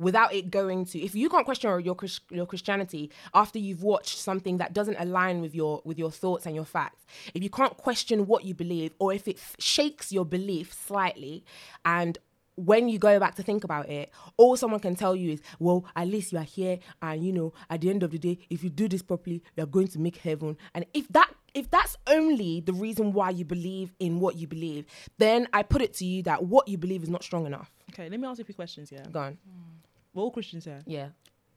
[0.00, 1.94] without it going to if you can't question your
[2.30, 6.54] your, christianity after you've watched something that doesn't align with your with your thoughts and
[6.54, 10.24] your facts if you can't question what you believe or if it f- shakes your
[10.24, 11.44] belief slightly
[11.84, 12.18] and
[12.56, 15.86] when you go back to think about it, all someone can tell you is, well,
[15.96, 18.62] at least you are here, and you know, at the end of the day, if
[18.62, 20.58] you do this properly, you're going to make heaven.
[20.74, 24.84] And if that if that's only the reason why you believe in what you believe,
[25.18, 27.72] then I put it to you that what you believe is not strong enough.
[27.92, 28.92] okay, let me ask you a few questions.
[28.92, 29.38] Yeah, Go on.
[29.48, 29.70] Hmm.
[30.14, 30.80] We're all Christians here.
[30.86, 31.08] Yeah.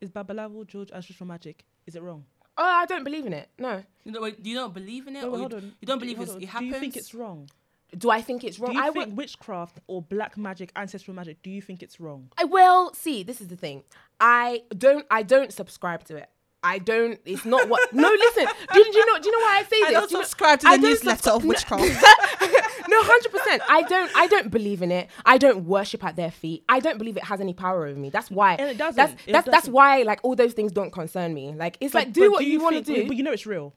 [0.02, 1.64] Is Babalawo George ancestral magic?
[1.86, 2.26] Is it wrong?
[2.58, 3.50] Oh, I don't believe in it.
[3.58, 3.84] No.
[4.04, 5.74] You, know, wait, you don't believe in it, Wait, or wait, you, hold on.
[5.82, 6.44] you don't Do- believe hold it's, on.
[6.44, 6.70] it happens.
[6.72, 7.50] Do you think it's wrong?
[7.98, 8.72] Do I think it's wrong?
[8.72, 11.42] Do you I think would- witchcraft or black magic, ancestral magic?
[11.42, 12.30] Do you think it's wrong?
[12.38, 13.84] I well, see, this is the thing.
[14.20, 16.30] I don't I don't subscribe to it.
[16.66, 17.20] I don't.
[17.26, 17.94] It's not what.
[17.94, 18.46] no, listen.
[18.74, 19.20] Do, do you know?
[19.20, 19.94] Do you know why I say I this?
[19.94, 21.84] don't Do you know- subscribe to the don't newsletter of witchcraft.
[22.88, 23.62] no, hundred percent.
[23.70, 24.12] I don't.
[24.16, 25.10] I don't believe in it.
[25.26, 26.64] I don't worship at their feet.
[26.70, 28.10] I don't believe it has any power over me.
[28.10, 28.56] That's why.
[28.56, 28.96] And it doesn't.
[28.96, 29.74] That's It that's, that's doesn't.
[29.74, 30.02] why.
[30.04, 31.54] Like all those things don't concern me.
[31.56, 33.08] Like it's like do but what you, want to do.
[33.08, 33.74] But you know it's real.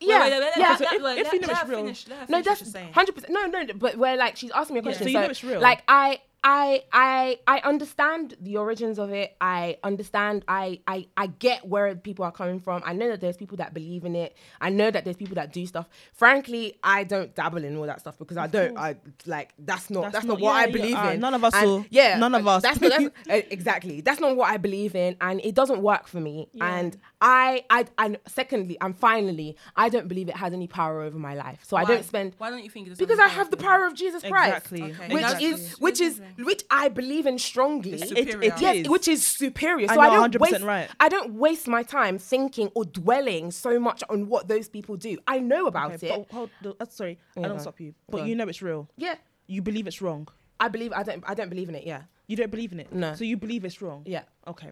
[0.00, 0.68] yeah, Wait, wait, wait, yeah.
[0.68, 3.32] let- So let- if- let- you know it's real- finish, No, that's hundred percent.
[3.32, 5.04] No, no, no, but where like she's asking me a question.
[5.04, 5.60] so you know it's real.
[5.60, 9.36] Like I, I I I understand the origins of it.
[9.40, 10.44] I understand.
[10.46, 12.80] I I I get where people are coming from.
[12.86, 14.36] I know that there's people that believe in it.
[14.60, 15.88] I know that there's people that do stuff.
[16.12, 18.78] Frankly, I don't dabble in all that stuff because I don't.
[18.78, 18.96] I
[19.26, 21.20] like that's not that's, That's not, not- what yeah, I yeah, believe uh, in.
[21.20, 21.86] none of us And will.
[21.90, 22.62] Yeah, None of us.
[22.62, 24.00] That's not, that's, uh, exactly.
[24.00, 26.48] That's not what I believe in, and it doesn't work for me.
[26.60, 31.18] And I I and secondly, and finally, I don't believe it has any power over
[31.18, 31.60] my life.
[31.64, 32.98] So I don't spend Why don't you think it does?
[32.98, 34.82] because I have the power of Jesus Christ Exactly.
[34.84, 35.14] Okay.
[35.14, 35.46] which Exactly.
[35.48, 37.92] is which is which I believe in strongly.
[37.94, 38.42] It's superior.
[38.54, 38.88] it yes, is.
[38.88, 39.86] which is superior.
[39.90, 40.64] I So I, know, don't 100% waste.
[40.64, 40.88] right.
[41.00, 45.18] I don't waste my time thinking or dwelling so much on what those people do.
[45.26, 46.26] I know about Okay, it.
[46.28, 47.94] but hold, uh, sorry, I don't stop you.
[48.10, 48.88] But you know it's real.
[48.96, 50.28] Yeah, You believe it's wrong.
[50.60, 50.92] I believe.
[50.92, 51.22] I don't.
[51.26, 51.86] I don't believe in it.
[51.86, 52.92] Yeah, You don't believe in it.
[52.92, 53.14] No.
[53.14, 54.02] So you believe it's wrong.
[54.06, 54.22] yeah.
[54.46, 54.70] Okay.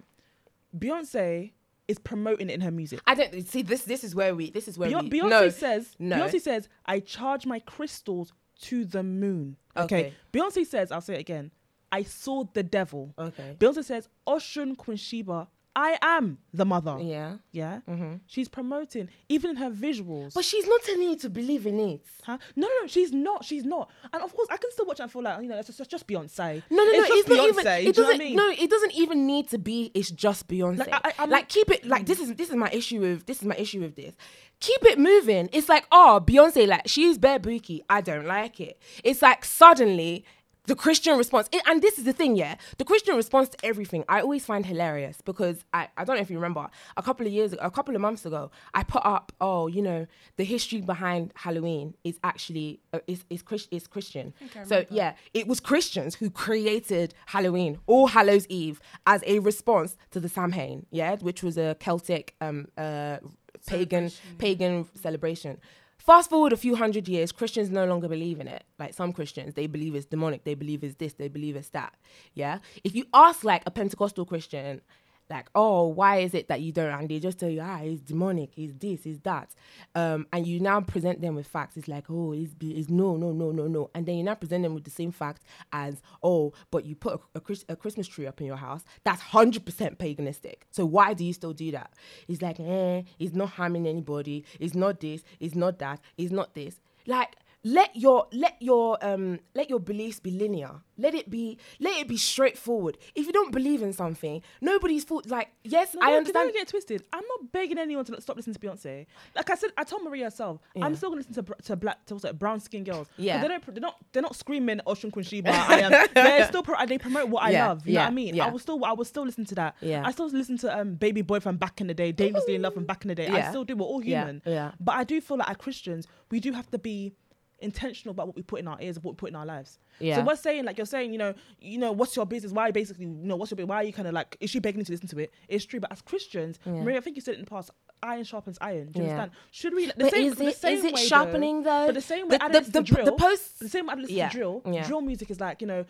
[0.77, 1.53] Beyonce
[1.89, 3.01] is promoting it in her music.
[3.07, 3.85] I don't see this.
[3.85, 4.51] This is where we.
[4.51, 5.21] This is where Beyonce, we.
[5.21, 5.97] Beyonce no, says.
[5.99, 6.17] no.
[6.17, 9.85] Beyonce says, "I charge my crystals to the moon." Okay.
[9.85, 10.15] Okay.
[10.33, 11.51] Beyonce says, "I'll say it again.
[11.93, 13.57] I saw the devil." Okay.
[13.59, 17.37] Beyonce says, "Oshun Queen Sheba, I am the mother." Yeah.
[17.53, 17.81] Yeah.
[17.89, 18.15] Mm-hmm.
[18.27, 20.35] She's promoting even in her visuals.
[20.35, 22.01] But she's not telling you to believe in it.
[22.25, 22.39] Huh?
[22.57, 23.45] No, no, no, she's not.
[23.45, 23.91] She's not.
[24.13, 25.89] And of course, I can still watch and feel like, you know, it's just, it's
[25.89, 26.63] just Beyonce.
[26.71, 26.91] No, no, no.
[26.99, 27.49] it's just not Beyonce.
[27.51, 27.65] even.
[27.65, 28.07] do It you know doesn't.
[28.07, 28.37] what I mean?
[28.37, 29.93] No, it doesn't even need to be.
[29.95, 30.79] It's just Beyonce.
[30.79, 31.85] Like, Like, I- I- I'm- keep it.
[31.87, 32.07] Like mm.
[32.07, 34.15] this is this is my issue with this is my issue with this.
[34.61, 35.51] Keep it moving.
[35.53, 37.83] It's like oh Beyonce like she's bare bookie.
[37.91, 38.81] I don't like it.
[39.05, 40.25] It's like suddenly.
[40.67, 42.57] The Christian response, it- and this is the thing, yeah.
[42.79, 46.31] The Christian response to everything, I always find hilarious because I, I don't know if
[46.31, 49.33] you remember, a couple of years, ago, a couple of months ago, I put up,
[49.41, 54.35] oh, you know, the history behind Halloween is actually uh, is is, Chris, is Christian.
[54.67, 60.21] So yeah, it was Christians who created Halloween, All Hallows Eve, as a response to
[60.21, 63.19] the Samhain, yeah, which was a Celtic um uh
[63.67, 65.59] pagan pagan celebration.
[66.07, 68.63] Fast forward a few hundred years, Christians no longer believe in it.
[68.79, 71.95] Like some Christians, they believe it's demonic, they believe it's this, they believe it's that.
[72.33, 72.61] Yeah.
[72.85, 74.83] If you ask like a Pentecostal Christian,
[75.29, 76.93] like, oh, why is it that you don't?
[76.93, 79.51] And they just tell you, ah, it's demonic, it's this, it's that.
[79.95, 81.77] Um, and you now present them with facts.
[81.77, 83.91] It's like, oh, it's, it's no, no, no, no, no.
[83.95, 87.21] And then you now present them with the same fact as, oh, but you put
[87.35, 88.85] a, a, a Christmas tree up in your house.
[89.05, 90.63] That's 100% paganistic.
[90.71, 91.93] So why do you still do that?
[92.29, 94.45] It's like, eh, it's not harming anybody.
[94.61, 96.81] It's not this, it's not that, it's not this.
[97.07, 97.37] Like,
[97.75, 102.07] let your let your um let your beliefs be linear let it be let it
[102.07, 106.19] be straightforward if you don't believe in something nobody's fault like yes No, i don't-
[106.19, 107.03] understand get twisted.
[107.13, 109.07] I'm not begging anyone to stop listening to Beyonce.
[109.35, 110.85] Like I said, I told Maria herself, Yeah.
[110.87, 113.43] I'm still gonna listen to to black to brown skin girls Yeah.
[113.43, 113.97] they don't they're not.
[114.13, 115.51] They're not screaming Oshun Queen Sheba.
[115.51, 115.91] I am.
[116.15, 116.63] They're still.
[116.63, 117.87] Pro- they promote what I Yeah, love.
[117.87, 118.35] You know yeah, what I mean?
[118.37, 118.47] yeah.
[118.47, 118.85] I will still.
[118.85, 119.75] I will still listen to that.
[119.81, 120.03] Yeah.
[120.07, 122.75] I still listen to um Baby Boy from back in the day, Dangerously in Love
[122.75, 123.27] from back in the day.
[123.29, 123.75] I still do.
[123.77, 124.43] We're all Yeah, human.
[124.47, 124.73] yeah.
[124.81, 127.13] But I do feel like as Christians, we do have to be
[127.61, 129.79] intentional about what we put in our ears what we put in our lives.
[129.99, 130.17] Yeah.
[130.17, 132.53] So we're saying like you're saying, you know, you know, what's your business?
[132.53, 134.59] Why basically, you know, what's your bu- why are you kind of like is she
[134.59, 135.33] begging you to listen to it?
[135.49, 136.73] It's true, but as Christians, Yeah.
[136.83, 137.71] Maria, I think you said it in the past,
[138.03, 138.91] iron sharpens iron.
[138.93, 139.13] Do you Yeah.
[139.13, 139.31] understand?
[139.53, 141.95] Should we the but same, is the it same is it way, sharpening though But
[141.95, 143.97] the same way the, I the, the, to drill, the post the same way I
[143.97, 144.87] listen Yeah, to drill, yeah.
[144.87, 145.87] drill music is like, you know,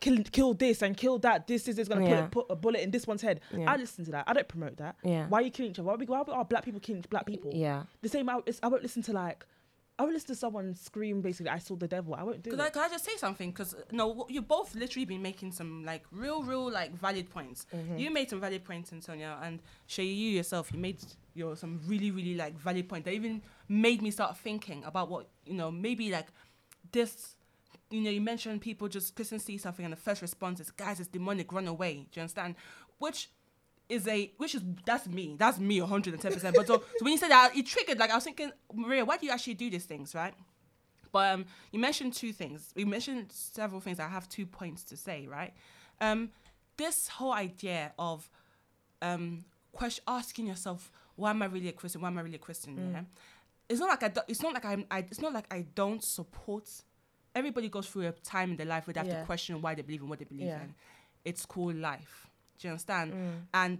[0.00, 1.46] kill kill this and kill that.
[1.46, 2.22] This is, is gonna Yeah.
[2.26, 3.40] put, put a bullet in this one's head.
[3.66, 4.24] I listen to that.
[4.26, 4.96] I don't promote that.
[5.04, 5.28] Yeah.
[5.28, 5.86] Why are you killing each other?
[5.86, 7.52] Why are, we, why are black people killing black people?
[7.54, 9.46] yeah The same I, it's- I won't listen to like
[9.98, 12.14] I won't listen to someone scream basically I saw the devil.
[12.14, 12.60] I won't do it.
[12.60, 13.50] I, could I just say something?
[13.50, 17.66] Because no, you both literally been making some like real, real like valid points.
[17.74, 17.96] Mm-hmm.
[17.96, 20.98] You made some valid points, Antonia, and Shay, you yourself, you made
[21.34, 25.28] your some really, really like valid point that even made me start thinking about what
[25.46, 26.28] you know maybe like
[26.92, 27.36] this.
[27.88, 31.00] You know, you mentioned people just Christians see something and the first response is, "Guys,
[31.00, 32.56] it's demonic, run away." Do you understand?
[32.98, 33.30] Which
[33.88, 35.36] is a which is that's me.
[35.38, 38.14] That's me 110 percent But so, so when you said that, it triggered like I
[38.16, 40.34] was thinking, Maria, why do you actually do these things, right?
[41.12, 42.72] But um, you mentioned two things.
[42.74, 44.00] You mentioned several things.
[44.00, 45.54] I have two points to say, right?
[46.00, 46.30] Um,
[46.76, 48.28] this whole idea of
[49.00, 52.02] um, question, asking yourself, why am I really a Christian?
[52.02, 52.76] Why am I really a Christian?
[52.76, 52.92] Mm.
[52.92, 53.00] Yeah,
[53.68, 54.08] it's not like I.
[54.08, 54.84] Do, it's not like I'm.
[54.90, 56.68] I, it's not like I don't support.
[57.34, 59.20] Everybody goes through a time in their life where they have Yeah.
[59.20, 60.62] to question why they believe in what they believe Yeah.
[60.62, 60.74] in.
[61.24, 62.25] It's called life.
[62.58, 63.12] Do you understand?
[63.12, 63.32] Mm.
[63.54, 63.78] And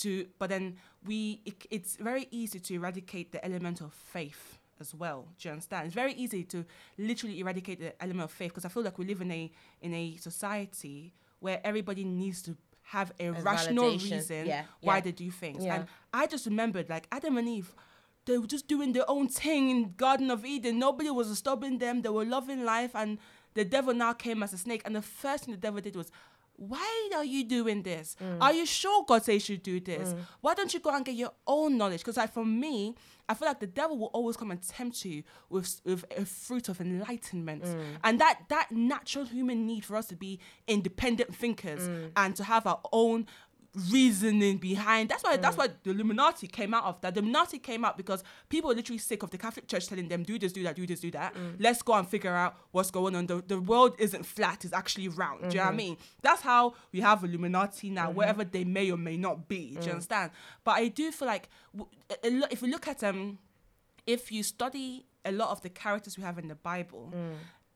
[0.00, 4.94] to, but then we, it, it's very easy to eradicate the element of faith as
[4.94, 5.26] well.
[5.38, 5.86] Do you understand?
[5.86, 6.64] It's very easy to
[6.98, 9.50] literally eradicate the element of faith because I feel like we live in a
[9.82, 14.10] in a society where everybody needs to have a, A rational validation.
[14.12, 15.00] reason Yeah, why yeah.
[15.00, 15.64] they do things.
[15.64, 15.74] Yeah.
[15.76, 17.74] And I just remembered like Adam and Eve.
[18.26, 20.78] They were just doing their own thing in Garden of Eden.
[20.78, 22.02] Nobody was stopping them.
[22.02, 23.18] They were loving life, and
[23.54, 24.82] the devil now came as a snake.
[24.84, 26.10] And the first thing the devil did was,
[26.60, 28.16] why are you doing this?
[28.22, 28.36] Mm.
[28.42, 30.14] Are you sure God says you should do this?
[30.42, 32.00] Why don't you go and get your own knowledge?
[32.00, 32.94] Because like for me,
[33.30, 36.68] I feel like the devil will always come and tempt you with with a fruit
[36.68, 37.82] of enlightenment, Mm.
[38.04, 42.10] and that that natural human need for us to be independent thinkers Mm.
[42.16, 43.26] and to have our own
[43.90, 45.42] reasoning behind that's why Mm.
[45.42, 47.14] that's why the Illuminati came out of that.
[47.14, 50.22] The Illuminati came out because people are literally sick of the Catholic Church telling them
[50.24, 51.34] do this, do that, do this, do that.
[51.34, 51.56] Mm.
[51.60, 53.26] Let's go and figure out what's going on.
[53.26, 55.42] The, the world isn't flat; it's actually round.
[55.42, 55.66] Do you know Mm-hmm.
[55.66, 55.96] what I mean?
[56.22, 59.74] That's how we have Illuminati now, wherever they may or may not be.
[59.76, 59.80] Mm.
[59.80, 60.30] Do you understand?
[60.64, 63.38] But I do feel like w- a- a if you look at um,
[64.06, 67.12] if you study a lot of the characters we have in the Bible.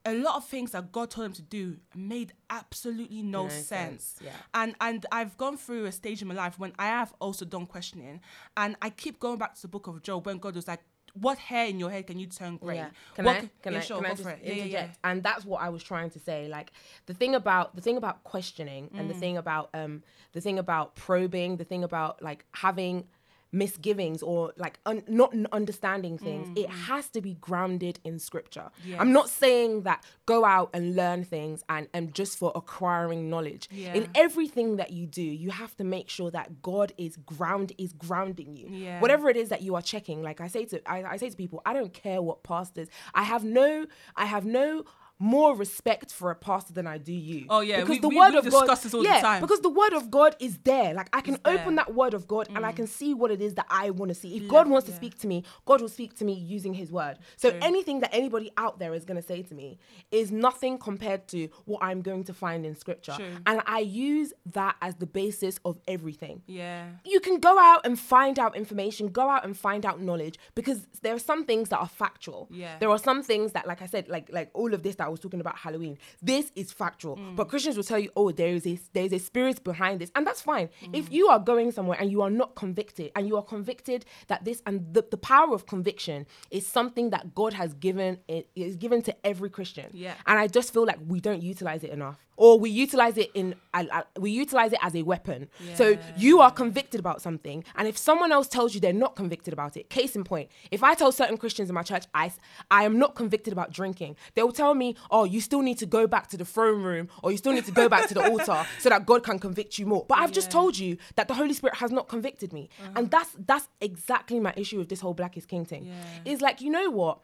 [0.04, 0.10] Mm.
[0.12, 3.64] A lot of things that God told them to do made absolutely no, No sense.
[3.64, 4.30] sense, yeah.
[4.52, 7.66] And and I've gone through a stage in my life when I have also done
[7.66, 8.20] questioning,
[8.56, 10.80] and I keep going back to the book of Job when God was like,
[11.14, 12.76] "What hair in your head can you turn grey?
[12.76, 12.90] Yeah.
[13.14, 13.50] Can What I?
[13.62, 13.82] Can yeah, I?
[13.82, 14.24] sure, can I just.
[14.24, 14.58] Yeah, interject?
[14.58, 14.88] yeah, yeah.
[15.04, 16.48] And that's what I was trying to say.
[16.48, 16.72] Like
[17.06, 19.12] the thing about the thing about questioning and Mm.
[19.14, 23.06] the thing about um the thing about probing, the thing about like having
[23.54, 26.72] misgivings or like un- not understanding things it mm.
[26.86, 28.70] has to be grounded in scripture.
[28.98, 33.68] I'm not saying that go out and learn things and and just for acquiring knowledge.
[33.70, 33.94] Yeah.
[33.94, 37.92] in everything that you do you have to make sure that god is ground is
[37.92, 38.68] grounding you.
[38.68, 39.00] Yeah.
[39.00, 41.36] whatever it is that you are checking like i say to I, I say to
[41.36, 43.86] people i don't care what pastors i have no
[44.16, 44.84] i have no
[45.20, 47.46] more respect for a pastor than I do you.
[47.48, 49.40] Oh, yeah, because we- the we- word we of God, this all the yeah, time.
[49.40, 50.92] because the word of God is there.
[50.92, 51.56] Like I can It's there.
[51.58, 51.60] Mm.
[51.62, 54.08] open that word of God and I can see what it is that I want
[54.10, 54.36] to see.
[54.36, 57.18] If God wants to speak to me, God will speak to me using His word.
[57.36, 59.78] So anything that anybody out there is going to say to me
[60.10, 63.36] is nothing compared to what I'm going to find in Scripture, True.
[63.46, 66.88] and I use that as the basis of everything Yeah.
[67.04, 70.86] you can go out and find out information, go out and find out knowledge because
[71.02, 72.48] there are some things that are factual.
[72.50, 72.78] Yeah.
[72.80, 75.10] There are some things that, like I said, like like all of this that I
[75.10, 75.98] was talking about Halloween.
[76.22, 77.36] This is factual, Mm.
[77.36, 80.10] but Christians will tell you, oh, there is a there is a spirit behind this,
[80.16, 80.68] and that's fine.
[80.82, 80.96] Mm.
[81.00, 84.44] If you are going somewhere and you are not convicted, and you are convicted that
[84.44, 88.76] this and the, the power of conviction is something that God has given it is
[88.76, 89.86] given to every Christian.
[89.92, 90.14] Yeah.
[90.26, 92.18] And I just feel like we don't utilize it enough.
[92.36, 95.48] Or we utilize it in, uh, uh, we utilize it as a weapon.
[95.74, 99.52] So you are convicted about something, and if someone else tells you they're not convicted
[99.52, 102.32] about it, case in point, if I tell certain Christians in my church, i
[102.70, 105.86] i am not convicted about drinking, they will tell me, oh, you still need to
[105.86, 108.24] go back to the throne room, or you still need to go back to the
[108.30, 110.04] altar so that God can convict you more.
[110.08, 113.30] But I've just told you that the Holy Spirit has not convicted me, and that's
[113.46, 115.90] that's exactly my issue with this whole Black is King thing.
[116.24, 117.18] Is like, you know what?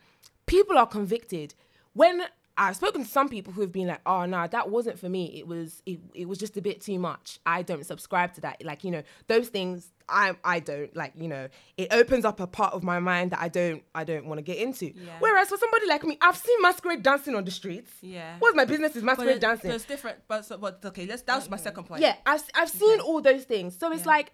[0.47, 1.55] People are convicted
[1.93, 2.23] when
[2.61, 5.39] I've spoken to some people who have been like, oh no, that wasn't for me.
[5.39, 7.39] It was it, it was just a bit too much.
[7.47, 8.63] I don't subscribe to that.
[8.63, 12.47] Like, you know, those things I I don't like, you know, it opens up a
[12.47, 14.93] part of my mind that I don't I don't want to get into.
[15.21, 17.93] Whereas for somebody like me, I've seen masquerade dancing on the streets.
[18.03, 18.37] Yeah.
[18.41, 19.71] What's my business is masquerade it- dancing.
[19.71, 21.23] It's different, but, so, but okay, let's.
[21.23, 22.03] That was my second point.
[22.03, 23.79] Yeah, I've, I've seen all those things.
[23.79, 24.33] So it's like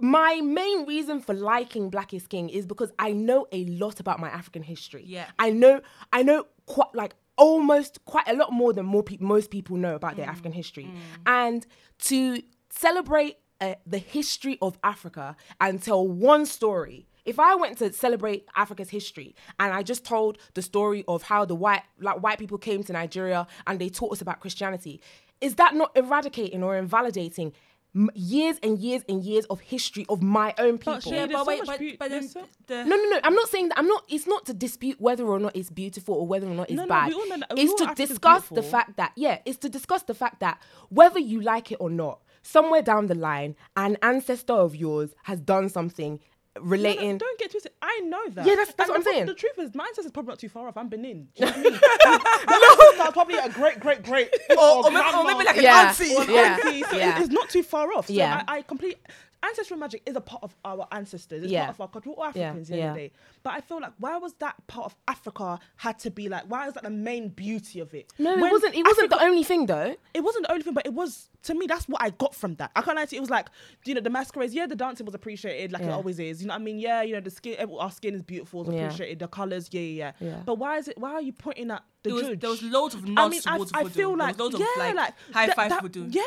[0.00, 4.20] my main reason for liking Black is King is because I know a lot about
[4.20, 5.04] my African history.
[5.06, 5.26] Yeah.
[5.38, 9.50] I know I know quite like almost quite a lot more than more people most
[9.50, 10.16] people know about Mm.
[10.16, 10.90] their African history.
[11.26, 11.66] And
[12.10, 17.92] to celebrate uh, the history of Africa and tell one story if I went to
[17.92, 22.38] celebrate Africa's history and I just told the story of how the white like white
[22.40, 25.00] people came to Nigeria and they taught us about Christianity,
[25.40, 27.52] is that not eradicating or invalidating
[27.94, 30.94] m- years and years and years of history of my own people?
[30.94, 33.02] But Shay, Yeah, but so wait, much but, beauty- but then so- the, no, no,
[33.10, 33.20] no.
[33.24, 33.78] I'm not saying that.
[33.78, 34.04] I'm not.
[34.08, 36.84] It's not to dispute whether or not it's beautiful or whether or not it's No,
[36.84, 37.08] no, bad.
[37.08, 39.68] we all know that- it's all to Africa's discuss the fact that yeah, it's to
[39.68, 43.96] discuss the fact that whether you like it or not, somewhere down the line, an
[44.02, 46.18] ancestor of yours has done something
[46.56, 47.18] No, no, relating.
[47.18, 47.72] don't get twisted.
[47.80, 48.44] I know that.
[48.46, 49.26] Yeah, that's- that's what the I'm saying.
[49.26, 50.76] The truth is, my ancestors probably not too far off.
[50.76, 51.28] I'm Benin.
[51.34, 51.72] Do you know what I mean?
[52.50, 54.28] no, That's probably a great, great, great.
[54.50, 55.88] or, or, maybe, or maybe like an Yeah.
[55.88, 56.14] auntie.
[56.14, 56.58] or an Yeah.
[56.62, 57.20] auntie, so Yeah.
[57.20, 58.06] It's not too far off.
[58.08, 58.42] So Yeah.
[58.46, 58.98] I, I complete.
[59.44, 61.42] Ancestral magic is a part of our ancestors.
[61.42, 61.64] It's Yeah.
[61.66, 62.10] part of our culture.
[62.10, 62.94] We're all Yeah, Africans at the yeah.
[62.94, 63.12] day.
[63.42, 66.44] But I feel like why was that part of Africa had to be like?
[66.44, 68.12] Why is that the main beauty of it?
[68.18, 68.74] no, it wasn't.
[68.74, 69.96] It wasn't Africa- the only thing though.
[70.14, 71.66] it wasn't the only thing, but it was to me.
[71.66, 72.70] That's what I got from that.
[72.76, 73.18] I can't lie to you.
[73.18, 73.48] It was like,
[73.84, 74.54] you know, the masquerades.
[74.54, 76.40] Yeah, the dancing was appreciated, like it always is.
[76.40, 76.78] You know what I mean?
[76.78, 78.84] Yeah, you know, the skin, our skin is beautiful, it's Yeah.
[78.84, 79.18] appreciated.
[79.18, 80.42] The colors, yeah, yeah, yeah, Yeah.
[80.44, 80.98] But why is it?
[80.98, 82.40] Why are you pointing at the There was, judge?
[82.40, 83.94] there was loads of I nods mean, I, towards I voodoo.
[83.94, 86.06] feel There like, was loads yeah, of, like high that- five that- voodoo.
[86.10, 86.22] Yeah,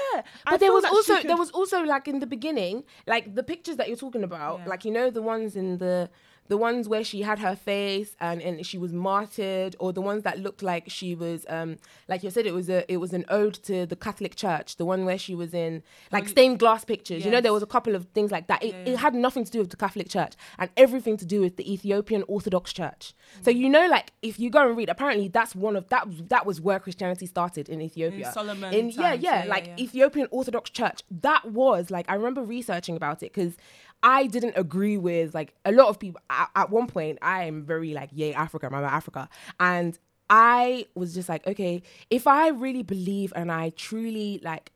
[0.46, 3.36] I But there was like also could- there was also like in the beginning, like
[3.36, 4.70] the pictures that you're talking about, Yeah.
[4.70, 6.10] like you know the ones in the
[6.48, 10.24] the ones where she had her face and, and she was martyred, or the ones
[10.24, 11.78] that looked like she was, um,
[12.08, 14.76] like you said, it was a it was an ode to the Catholic Church.
[14.78, 15.82] The one where she was in
[16.12, 17.26] like stained glass pictures.
[17.26, 18.64] You know, there was a couple of things like that.
[18.64, 21.42] It, Yeah, it had nothing to do with the Catholic Church and everything to do
[21.42, 23.14] with the Ethiopian Orthodox Church.
[23.42, 23.58] So Mm.
[23.58, 26.62] you know, like if you go and read, apparently that's one of that that was
[26.62, 28.32] where Christianity started in Ethiopia.
[28.32, 29.80] Solomon In- yeah, times, yeah, yeah, like yeah.
[29.86, 31.02] Ethiopian Orthodox Church.
[31.10, 33.56] That was like I remember researching about it because
[34.04, 36.22] I didn't agree with like a lot of people.
[36.30, 39.30] At, at one point, I am very like yay Africa, Mama Africa,
[39.60, 39.98] and
[40.30, 44.72] I was just like, okay, if I really believe and I truly like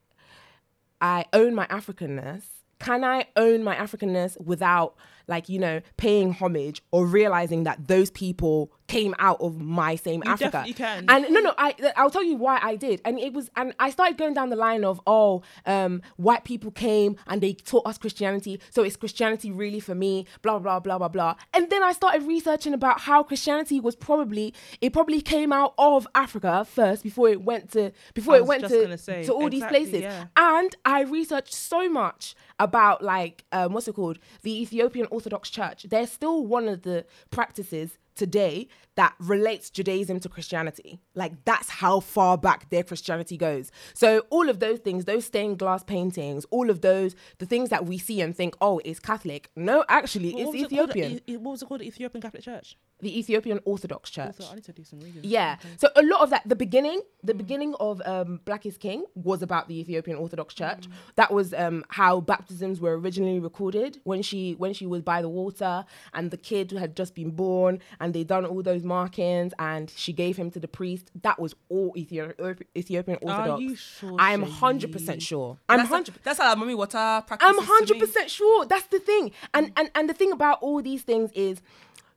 [1.01, 2.43] I own my Africanness,
[2.79, 4.95] can I own my Africanness without
[5.27, 10.21] like, you know, paying homage or realizing that those people came out of my same
[10.25, 10.51] You Africa?
[10.51, 11.05] definitely can.
[11.07, 13.01] And no, no, I I'll tell you why I did.
[13.05, 16.71] And it was and I started going down the line of, oh, um, white people
[16.71, 20.25] came and they taught us Christianity, so it's Christianity really for me?
[20.41, 21.35] Blah blah blah blah blah.
[21.53, 26.07] And then I started researching about how Christianity was probably it probably came out of
[26.15, 30.01] Africa first before it went to before it went to, say, to all these places.
[30.01, 30.25] yeah.
[30.35, 34.19] And I researched so much about like um, what's it called?
[34.41, 35.83] The Ethiopian Orthodox Church.
[35.83, 38.67] They're still one of the practices today
[38.99, 40.99] that relates Judaism to Christianity.
[41.15, 43.71] Like that's how far back their Christianity goes.
[43.93, 47.85] So all of those things, those stained glass paintings, all of those, the things that
[47.85, 49.51] we see and think, oh, it's Catholic.
[49.55, 50.89] No, actually, What it's it called?
[50.89, 51.21] Ethiopian.
[51.27, 51.81] E- what was it called?
[51.81, 52.75] Ethiopian Catholic Church.
[53.01, 54.35] the Ethiopian Orthodox Church.
[54.41, 55.21] Also, I need to do some reading.
[55.23, 55.55] Yeah.
[55.77, 59.41] So a lot of that, the beginning, the beginning of um, Black is King was
[59.41, 60.83] about the Ethiopian Orthodox Church.
[61.15, 65.29] That was um, how baptisms were originally recorded when she when she was by the
[65.29, 69.53] water and the kid who had just been born and they done all those markings
[69.57, 71.11] and she gave him to the priest.
[71.21, 72.33] That was all Ethio-
[72.75, 73.61] Ethiopian Orthodox.
[73.61, 75.57] you sure, I am hundred percent sure.
[75.69, 76.15] I'm that's, hundred.
[76.23, 77.55] that's how mommy water practices.
[77.57, 78.65] I'm hundred percent sure.
[78.65, 79.31] That's the thing.
[79.53, 81.61] And and and the thing about all these things is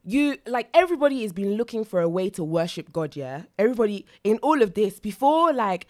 [0.05, 3.43] you like everybody has been looking for a way to worship God, yeah?
[3.59, 5.87] Everybody in all of this, before like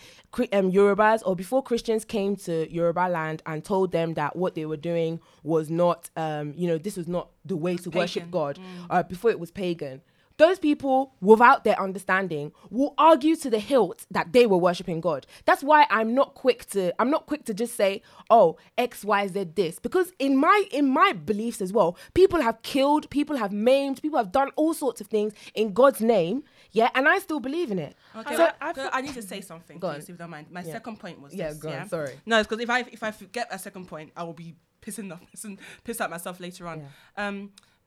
[0.53, 4.67] um Yorubas or before Christians came to Yoruba land and told them that what they
[4.67, 8.31] were doing was not um, you know, this was not the way to worship Pagan.
[8.31, 8.59] God.
[8.91, 10.03] Uh, before it was pagan.
[10.43, 15.25] Those people, without their understanding, will argue to the hilt that they were worshiping God.
[15.45, 19.23] That's why I'm not quick to I'm not quick to just say, oh, X, Y,
[19.29, 19.79] Z this.
[19.79, 24.19] Because in my in my beliefs as well, people have killed, people have maimed, people
[24.19, 26.43] have done all sorts of things in God's name.
[26.73, 27.95] Yeah, and I still believe in it.
[28.17, 29.95] Okay, So- I, I, I need to say something, Go on.
[29.95, 30.47] please, if you don't mind.
[30.51, 30.73] My Yeah.
[30.73, 31.59] second point was Yeah, this.
[31.59, 31.87] go on, yeah?
[31.87, 32.15] sorry.
[32.27, 35.13] No, it's because if I if I forget a second point, I will be pissing
[35.13, 36.79] off, pissing, piss at myself later on.
[37.17, 37.37] Um,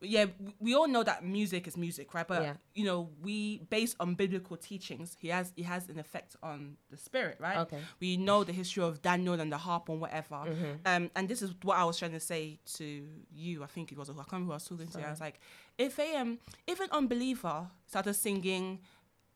[0.01, 0.25] yeah,
[0.59, 2.27] we all know that music is music, right?
[2.27, 2.53] But Yeah.
[2.73, 6.97] you know, we based on biblical teachings, he has he has an effect on the
[6.97, 7.57] spirit, right?
[7.59, 7.79] Okay.
[7.99, 10.35] We know the history of Daniel and the harp and whatever.
[10.35, 10.71] Mm-hmm.
[10.85, 13.63] Um, and this is what I was trying to say to you.
[13.63, 15.07] I think it was I can't remember who I was talking to.
[15.07, 15.39] I was like,
[15.77, 18.81] if a um if an unbeliever started singing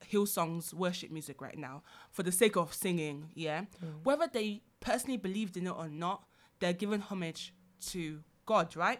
[0.01, 4.03] Hillsong's worship music right now for the sake of singing, yeah, Mm.
[4.03, 6.23] whether they personally believed in it or not,
[6.59, 7.53] they're giving homage
[7.87, 8.99] to God, right?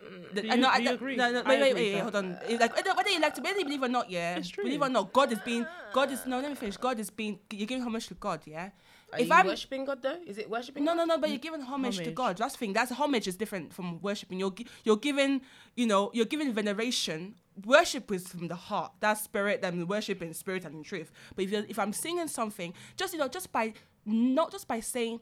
[0.00, 1.16] The- Do you- uh, no, I- do you agree?
[1.16, 2.38] No, no, wait, wait, wait, hold on.
[2.46, 4.36] It's Like whether whether you like to whether you believe or not, yeah.
[4.36, 4.64] It's true.
[4.64, 5.92] Believe or not, God is being ah.
[5.92, 6.40] God is no.
[6.40, 6.76] Let me finish.
[6.76, 8.70] God is being you're giving homage to God, yeah.
[9.12, 10.18] Are if you I'm worshiping God though?
[10.26, 10.84] Is it worshiping?
[10.84, 10.96] no, God?
[10.98, 11.42] no, no, but you're mm.
[11.42, 12.36] giving homage, to God.
[12.36, 12.72] That's the thing.
[12.72, 14.38] That's homage is different from worshiping.
[14.38, 15.42] You're you're giving,
[15.76, 17.36] you know, you're giving veneration.
[17.64, 18.92] Worship is from the heart.
[19.00, 19.62] That's spirit.
[19.62, 21.12] Then worship in spirit and in truth.
[21.34, 23.74] But if you're, if I'm singing something, just you know, just by
[24.04, 25.20] not just by saying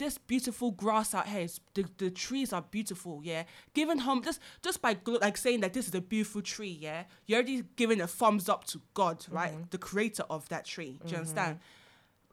[0.00, 3.44] this beautiful grass out here, is, the, the trees are beautiful, yeah.
[3.74, 7.04] Giving home just just by gl- like saying that this is a beautiful tree, yeah.
[7.26, 9.34] You're already giving a thumbs up to God, mm-hmm.
[9.36, 10.84] right, the creator of that tree.
[10.86, 11.16] Do you mm-hmm.
[11.16, 11.58] understand?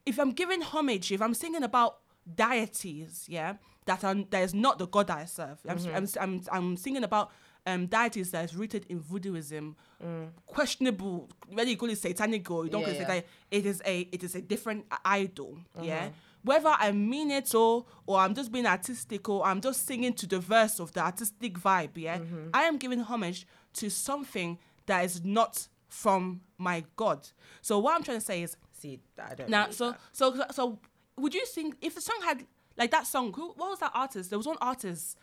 [0.07, 1.97] if I'm giving homage, if I'm singing about
[2.33, 3.55] deities, yeah,
[3.85, 5.59] that are that is not the God I serve.
[5.67, 5.95] I'm, mm-hmm.
[5.95, 7.31] I'm, I'm, I'm singing about
[7.65, 10.29] um, deities that is rooted in voodooism, mm.
[10.45, 11.29] questionable.
[11.49, 13.03] Whether you call it satanic or you don't Yeah, call it yeah.
[13.03, 15.97] satanic, it is a it is a different idol, yeah.
[15.97, 16.09] Uh-huh.
[16.47, 20.25] Whether I mean it or or I'm just being artistic or I'm just singing to
[20.25, 22.49] the verse of the artistic vibe, yeah, mm-hmm.
[22.53, 27.27] I am giving homage to something that is not from my God.
[27.61, 29.49] So what I'm trying to say is See, I don't.
[29.49, 29.99] now, so that.
[30.13, 30.79] so so
[31.17, 32.45] would you think if the song had
[32.77, 33.33] like that song?
[33.33, 34.29] Who what was that artist?
[34.29, 35.17] There was one artist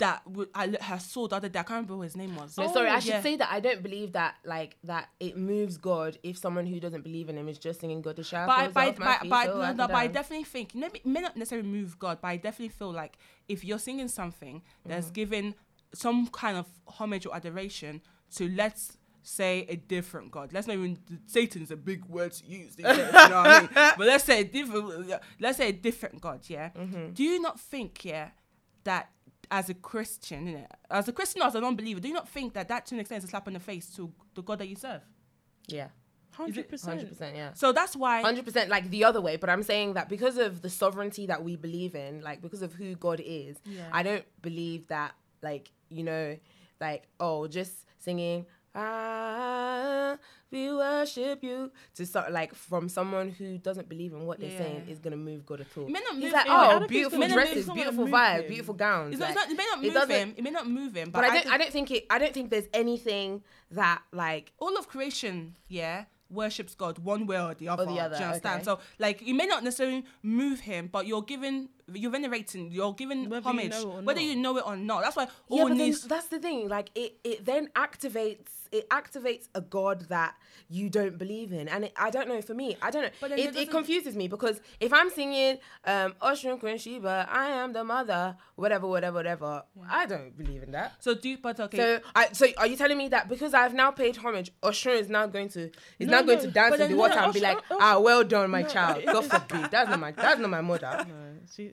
[0.00, 1.58] that w- I l- her saw the other day.
[1.60, 2.58] I can't remember what his name was.
[2.58, 3.22] No, sorry, I should Oh, yeah.
[3.22, 7.02] say that I don't believe that like that it moves God if someone who doesn't
[7.02, 8.46] believe in him is just singing God to shout.
[8.48, 8.90] But I, but, I-
[9.20, 12.18] but, but, so no, no, but I definitely think maybe may not necessarily move God,
[12.20, 13.16] but I definitely feel like
[13.48, 15.12] if you're singing something that's Mm-hmm.
[15.14, 15.54] giving
[15.94, 18.00] some kind of homage or adoration
[18.36, 20.50] to let's say a different God.
[20.52, 22.74] Let's not even Satan's a big word to use.
[22.78, 23.68] you know what I mean?
[23.74, 26.70] But let's say a different let's say a different God, yeah.
[26.70, 27.10] Mm-hmm.
[27.12, 28.30] Do you not think, yeah,
[28.84, 29.10] that
[29.50, 30.66] as a Christian, innit?
[30.90, 33.00] as a Christian or as a non-believer, do you not think that that to an
[33.00, 35.02] extent is a slap in the face to the God that you serve?
[35.66, 35.88] Yeah.
[36.32, 37.08] Hundred Hundred percent.
[37.08, 37.36] percent.
[37.36, 37.52] Yeah.
[37.54, 38.22] So that's why.
[38.22, 39.36] Hundred percent, like the other way.
[39.36, 42.72] But I'm saying that because of the sovereignty that we believe in, like because of
[42.72, 43.88] who God is, Yeah.
[43.92, 46.38] I don't believe that, like you know,
[46.80, 50.16] like oh, just singing ah,
[50.50, 54.58] we worship you to start like from someone who doesn't believe in what they're Yeah.
[54.58, 55.84] saying is gonna move God at all.
[55.86, 56.52] It may not He's move like, him.
[56.54, 58.48] Oh, don't think it's beautiful dresses, it's not gonna beautiful vibe, him.
[58.48, 59.18] beautiful gowns.
[59.20, 60.10] Like- not, it may not move doesn't.
[60.16, 60.34] him.
[60.36, 61.10] It may not move him.
[61.10, 62.06] But, but I don't, think I don't think it.
[62.10, 67.40] I don't think there's anything that like all of creation, yeah, worships God one way
[67.40, 67.84] or the other.
[67.86, 68.56] the other, Do you understand?
[68.56, 68.64] okay.
[68.64, 73.28] So, like, you may not necessarily move him, but you're giving, you're venerating, you're giving
[73.28, 75.02] Whether you homage, know whether you know it or not.
[75.02, 76.68] That's why yeah, all then that's the thing.
[76.68, 78.48] Like it, it then activates.
[78.72, 80.36] It activates a god that
[80.68, 82.40] you don't believe in, and it, I don't know.
[82.40, 83.08] For me, I don't know.
[83.20, 87.48] But it, it it confuses me because if I'm singing um Oshun Queen Sheba, I
[87.48, 91.02] am the mother, whatever, whatever, whatever, I don't believe in that.
[91.02, 91.76] So do, but okay.
[91.76, 95.08] So, I, so are you telling me that because I've now paid homage, Oshun is
[95.08, 95.62] now going to
[95.98, 97.98] is No, now going to dance in the then- water no, and be like, ah,
[97.98, 99.04] well done, my No, child.
[99.06, 101.04] God forbid, that's not my that's not my mother.
[101.08, 101.14] No,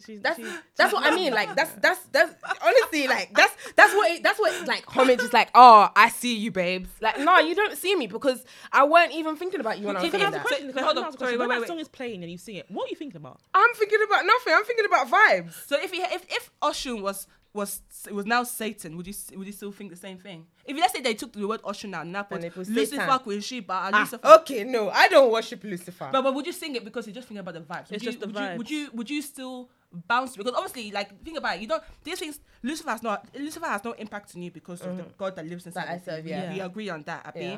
[0.08, 0.46] she, she's That's she,
[0.76, 1.34] that's what I mean.
[1.34, 2.34] Like that's that's that's
[2.66, 5.50] honestly like that's that's what it, that's what like homage is like.
[5.54, 6.90] Oh, I see you, babes.
[7.02, 10.02] Like no, you don't see me because I weren't even thinking about you when I
[10.02, 10.48] was Can I saying ask a that.
[10.48, 10.70] question?
[10.74, 12.38] Hold Hold on, on, sorry, sorry, when wait, that wait, song is playing and you
[12.38, 13.40] sing it, what are you thinking about?
[13.54, 14.54] I'm thinking about nothing.
[14.56, 15.68] I'm thinking about vibes.
[15.68, 17.82] So if he, if if Oshun was was
[18.12, 20.46] was now Satan, would you would you still think the same thing?
[20.66, 23.02] If let's say they took the word Oshun out and now put they put Lucifer,
[23.02, 23.20] Satan.
[23.20, 24.28] Queen Sheba, Ah, Lucifer.
[24.42, 26.10] okay, no, I don't worship Lucifer.
[26.12, 27.90] But, but would you sing it because you're just thinking about the vibes?
[27.90, 30.92] Would It's you, just the would You, would you would you still bounce because obviously
[30.92, 34.34] like think about it, you don't these things Lucifer has not Lucifer has no impact
[34.36, 36.06] on you because of the God that lives inside That I of you.
[36.06, 36.54] serve, We- yeah.
[36.54, 37.26] we, agree on that.
[37.26, 37.40] Abi.
[37.40, 37.58] Yeah.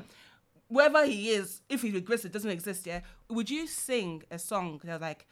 [0.67, 3.01] Wherever he is, if he regrets it doesn't exist, yeah.
[3.29, 5.25] Would you sing a song that's like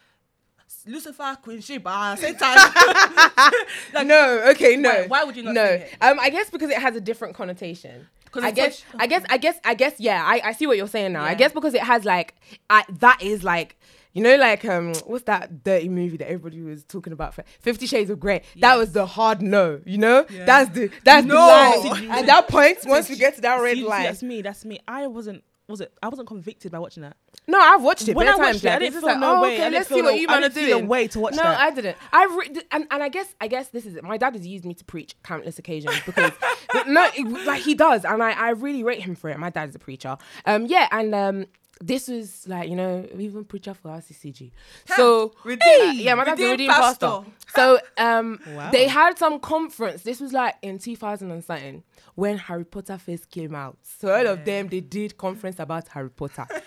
[0.85, 2.39] Lucifer, Queen Sheba, Satan?
[3.93, 4.89] like, no, okay, no.
[4.89, 5.93] Why- why would you not No, sing it?
[6.01, 8.07] um, I guess because it has a different connotation.
[8.35, 10.23] I guess, such- I guess, I guess, I guess, yeah.
[10.25, 11.23] I, I see what you're saying now.
[11.23, 12.35] I guess because it has like,
[12.69, 13.77] I, that is like,
[14.17, 17.35] you know, like um, what's that dirty movie that everybody was talking about?
[17.35, 18.41] For Fifty Shades of Grey.
[18.59, 19.79] That was the hard no.
[19.85, 20.45] You know, Yeah.
[20.45, 21.35] that's the that's No.
[21.83, 22.09] the line.
[22.09, 24.41] At that point, once we get to that red line, that's me.
[24.41, 24.79] That's me.
[24.87, 25.43] I wasn't.
[25.69, 25.91] Was it?
[26.01, 27.17] I wasn't convicted by watching that.
[27.45, 28.15] no, I've watched it.
[28.15, 29.47] When I watched times, it, I didn't feel like, no oh, way.
[29.49, 30.87] Okay, didn't let's see what no- you I man are didn't feel a doing.
[30.87, 31.59] way to watch no, that.
[31.59, 31.97] I didn't.
[32.13, 34.03] I re- and, and I guess I guess this is it.
[34.03, 36.31] My dad has used me to preach countless occasions because
[36.87, 39.37] no, it- like he does, and I, I really rate him for it.
[39.39, 40.17] My dad is a preacher.
[40.45, 41.45] Um, yeah, and um.
[41.81, 44.51] This was like you know even preacher for RCCG,
[44.95, 47.07] so hey, yeah, my dad's a redeemed redeemed pastor.
[47.07, 47.31] pastor.
[47.55, 48.71] So um, Wow.
[48.71, 50.01] they had some conference.
[50.03, 51.83] This was like in 2000 and something
[52.15, 53.77] when Harry Potter first came out.
[53.83, 56.47] So all of them they did conference about Harry Potter.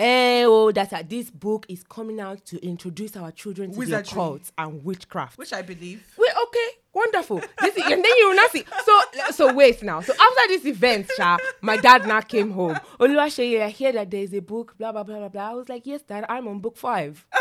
[0.00, 4.02] Eh, oh, that uh, this book is coming out to introduce our children to Wizardry.
[4.04, 5.36] the occult and witchcraft.
[5.38, 6.06] which I believe.
[6.16, 6.68] Wait, okay,
[6.98, 7.40] wonderful.
[7.60, 8.64] This is, and then you will not see.
[8.84, 10.00] So, so wait now.
[10.00, 12.78] So after this event, Sha, my dad now came home.
[13.00, 15.50] Oluwaseyi, I hear that there is a book, blah blah blah blah blah.
[15.50, 17.24] I was like, yes, dad, I'm on book five.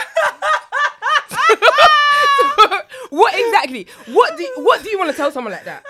[3.10, 3.88] what exactly?
[4.08, 5.84] What do what do you want to tell someone like that?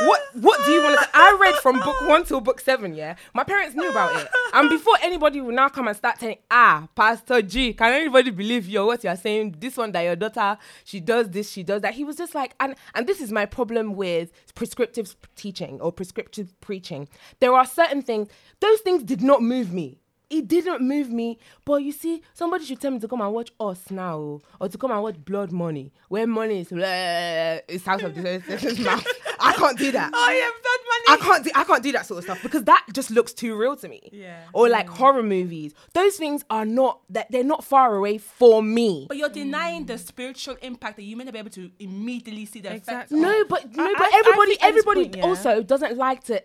[0.00, 1.04] What what do you want to?
[1.04, 1.10] say?
[1.14, 2.94] I read from book one till book seven.
[2.94, 6.38] Yeah, my parents knew about it, and before anybody will now come and start telling,
[6.50, 8.84] ah, Pastor G, can anybody believe you?
[8.84, 9.56] What you are saying?
[9.58, 11.94] This one that your daughter she does this, she does that.
[11.94, 16.58] He was just like, and and this is my problem with prescriptive teaching or prescriptive
[16.60, 17.08] preaching.
[17.40, 18.28] There are certain things;
[18.60, 20.01] those things did not move me
[20.32, 21.38] it didn't move me.
[21.64, 24.78] But you see, somebody should tell me to come and watch Us now, or to
[24.78, 29.06] come and watch Blood Money, where money is it's out of the this mouth.
[29.40, 30.10] I can't do that.
[30.14, 31.04] Oh yeah, blood Money.
[31.08, 33.56] I can't do I can't do that sort of stuff because that just looks too
[33.56, 34.00] real to me.
[34.12, 34.44] Yeah.
[34.52, 35.74] Or like horror movies.
[35.94, 39.06] Those things are not that they're not far away for me.
[39.08, 42.60] But you're denying the spiritual impact that you may not be able to immediately see
[42.60, 42.88] the effects.
[42.88, 43.18] Exactly.
[43.18, 43.22] of.
[43.22, 45.24] No, but no, I- but I- I everybody, think at this everybody point, yeah.
[45.24, 46.42] also doesn't like to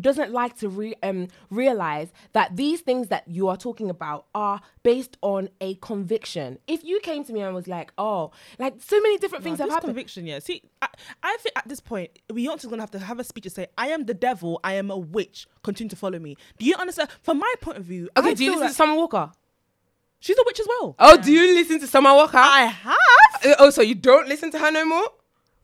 [0.00, 4.60] doesn't like to re, um, realize that these things that you are talking about are
[4.82, 6.58] based on a conviction.
[6.66, 9.70] If you came to me and was like, "Oh, like so many different things have
[9.70, 10.38] happened," conviction, yeah.
[10.38, 10.88] See, I,
[11.22, 13.66] I think at this point, we Beyonce's gonna have to have a speech to say,
[13.78, 14.60] "I am the devil.
[14.62, 15.46] I am a witch.
[15.62, 17.10] Continue to follow me." Do you understand?
[17.22, 19.32] From my point of view, okay, I do you listen like to Summer Walker?
[20.24, 20.96] she's a witch as well.
[20.98, 22.38] Oh, do you listen to Summer Walker?
[22.38, 22.96] I have
[23.44, 25.08] Uh, oh, so you don't listen to her no more?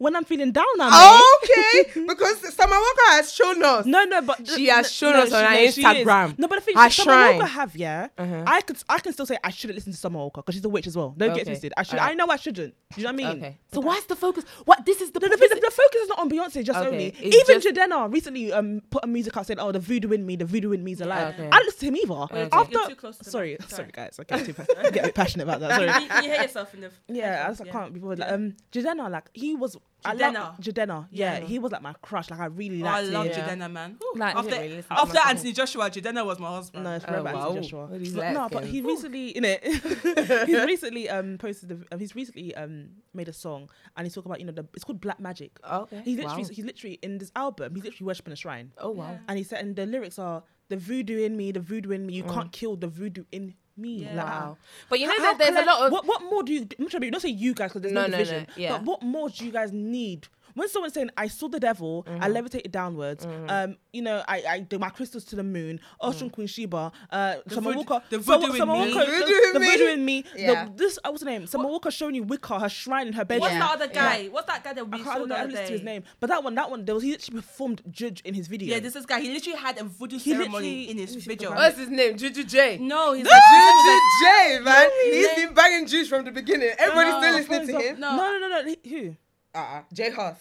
[0.00, 0.64] When I'm feeling down.
[0.80, 3.84] I'm Okay, because Summer Walker has shown us.
[3.84, 5.76] No, no, but She has no, shown no, us on she- her no, she is.
[6.06, 6.38] Instagram.
[6.38, 7.34] No, but the thing Her is, Summer shrine.
[7.36, 8.08] Walker have yeah.
[8.18, 10.70] I could, I can still say I shouldn't listen to Summer Walker because she's a
[10.70, 11.14] witch as well.
[11.18, 11.74] Don't get twisted.
[11.76, 12.12] I should, Alright.
[12.12, 12.74] I know I shouldn't.
[12.94, 13.44] Do you know what I mean?
[13.44, 13.58] Okay.
[13.74, 14.44] So why's the focus?
[14.64, 16.88] What this is the The, the, the, the focus is not on Beyonce just Okay,
[16.88, 17.06] only.
[17.20, 20.24] it's Even just- Jidenna recently um put a music out saying, "Oh, the voodoo in
[20.24, 21.46] me, the voodoo in me is alive." Okay.
[21.46, 22.14] I didn't listen to him either.
[22.14, 22.48] Okay.
[22.52, 23.90] After, You're too close to the sorry, sorry, Sorry.
[23.92, 24.54] guys, I get too
[24.92, 25.70] get passionate about that.
[25.76, 25.88] Sorry.
[25.88, 26.90] Can you, can you hear yourself in the?
[27.08, 28.20] Yeah, I, just, can't be bothered.
[28.20, 30.34] Like, um, Jidenna, like he was I Jidenna.
[30.34, 31.08] love Jidenna.
[31.10, 31.44] Yeah, Yeah.
[31.44, 32.30] he was like my crush.
[32.30, 33.32] Like I really liked Oh, I love him.
[33.36, 33.48] Yeah.
[33.48, 33.96] Jidenna, man.
[34.00, 34.12] Whew.
[34.16, 36.84] Like- after really after Anthony Joshua, Jidenna was my husband.
[36.84, 37.42] No, it's Oh, forever wow.
[37.48, 37.86] Anthony Joshua.
[37.86, 39.62] Well, he's But no, but he recently in it.
[40.46, 41.68] he's recently um posted.
[41.68, 44.66] The, um, he's recently um made a song and he's talking about you know the
[44.74, 45.58] it's called Black Magic.
[45.68, 46.02] Okay.
[46.04, 46.48] He's literally Wow.
[46.50, 47.74] he's literally in this album.
[47.74, 48.72] He's literally worshiping a shrine.
[48.78, 49.10] Oh wow.
[49.12, 49.18] Yeah.
[49.28, 52.14] And he said, and the lyrics are the voodoo in me, the voodoo in me.
[52.14, 54.04] You can't kill the voodoo in me.
[54.04, 54.14] Yeah.
[54.14, 54.56] Like, Wow.
[54.88, 56.06] But you know how that there's can a I- lot of what.
[56.06, 56.60] What more do you?
[56.78, 58.72] I'm trying to be- not say you guys because there's no, No, no, no, yeah.
[58.72, 60.28] But what more do you guys need?
[60.54, 62.32] When someone's saying, "I saw the devil, I Mm-hmm.
[62.32, 66.46] levitated downwards," um, you know, I, I did my crystals to the moon, Oshun Queen
[66.46, 68.94] Sheba, uh, Summer vood- Walker, the Summer- voodoo in Summer me.
[68.94, 69.70] Walker, Voodoo the, in the me.
[69.70, 70.22] voodoo in me.
[70.34, 71.46] the- this, uh, what's the name?
[71.46, 73.42] Summer Walker showing you Wicca, her shrine in her bedroom.
[73.42, 73.60] What's Yeah.
[73.60, 74.26] the other guy?
[74.26, 75.72] What's that guy that we I saw can't I don't the know, other listen to
[75.72, 78.46] his name, but that one, that one, there was he literally performed judge in his
[78.48, 78.74] video.
[78.74, 79.20] Yeah, this is guy.
[79.20, 81.50] He literally had a voodoo He ceremony in his let me see video.
[81.54, 82.16] What's his name?
[82.16, 82.78] Juju J.
[82.78, 84.90] No, he's Juju J, man.
[85.04, 86.70] He's name- been banging juice from the beginning.
[86.78, 88.00] Everybody's still listening to him.
[88.00, 88.16] No.
[88.16, 88.74] no, no, no, no.
[88.88, 89.16] Who?
[89.54, 89.82] Uh-uh.
[89.92, 90.36] J Hus.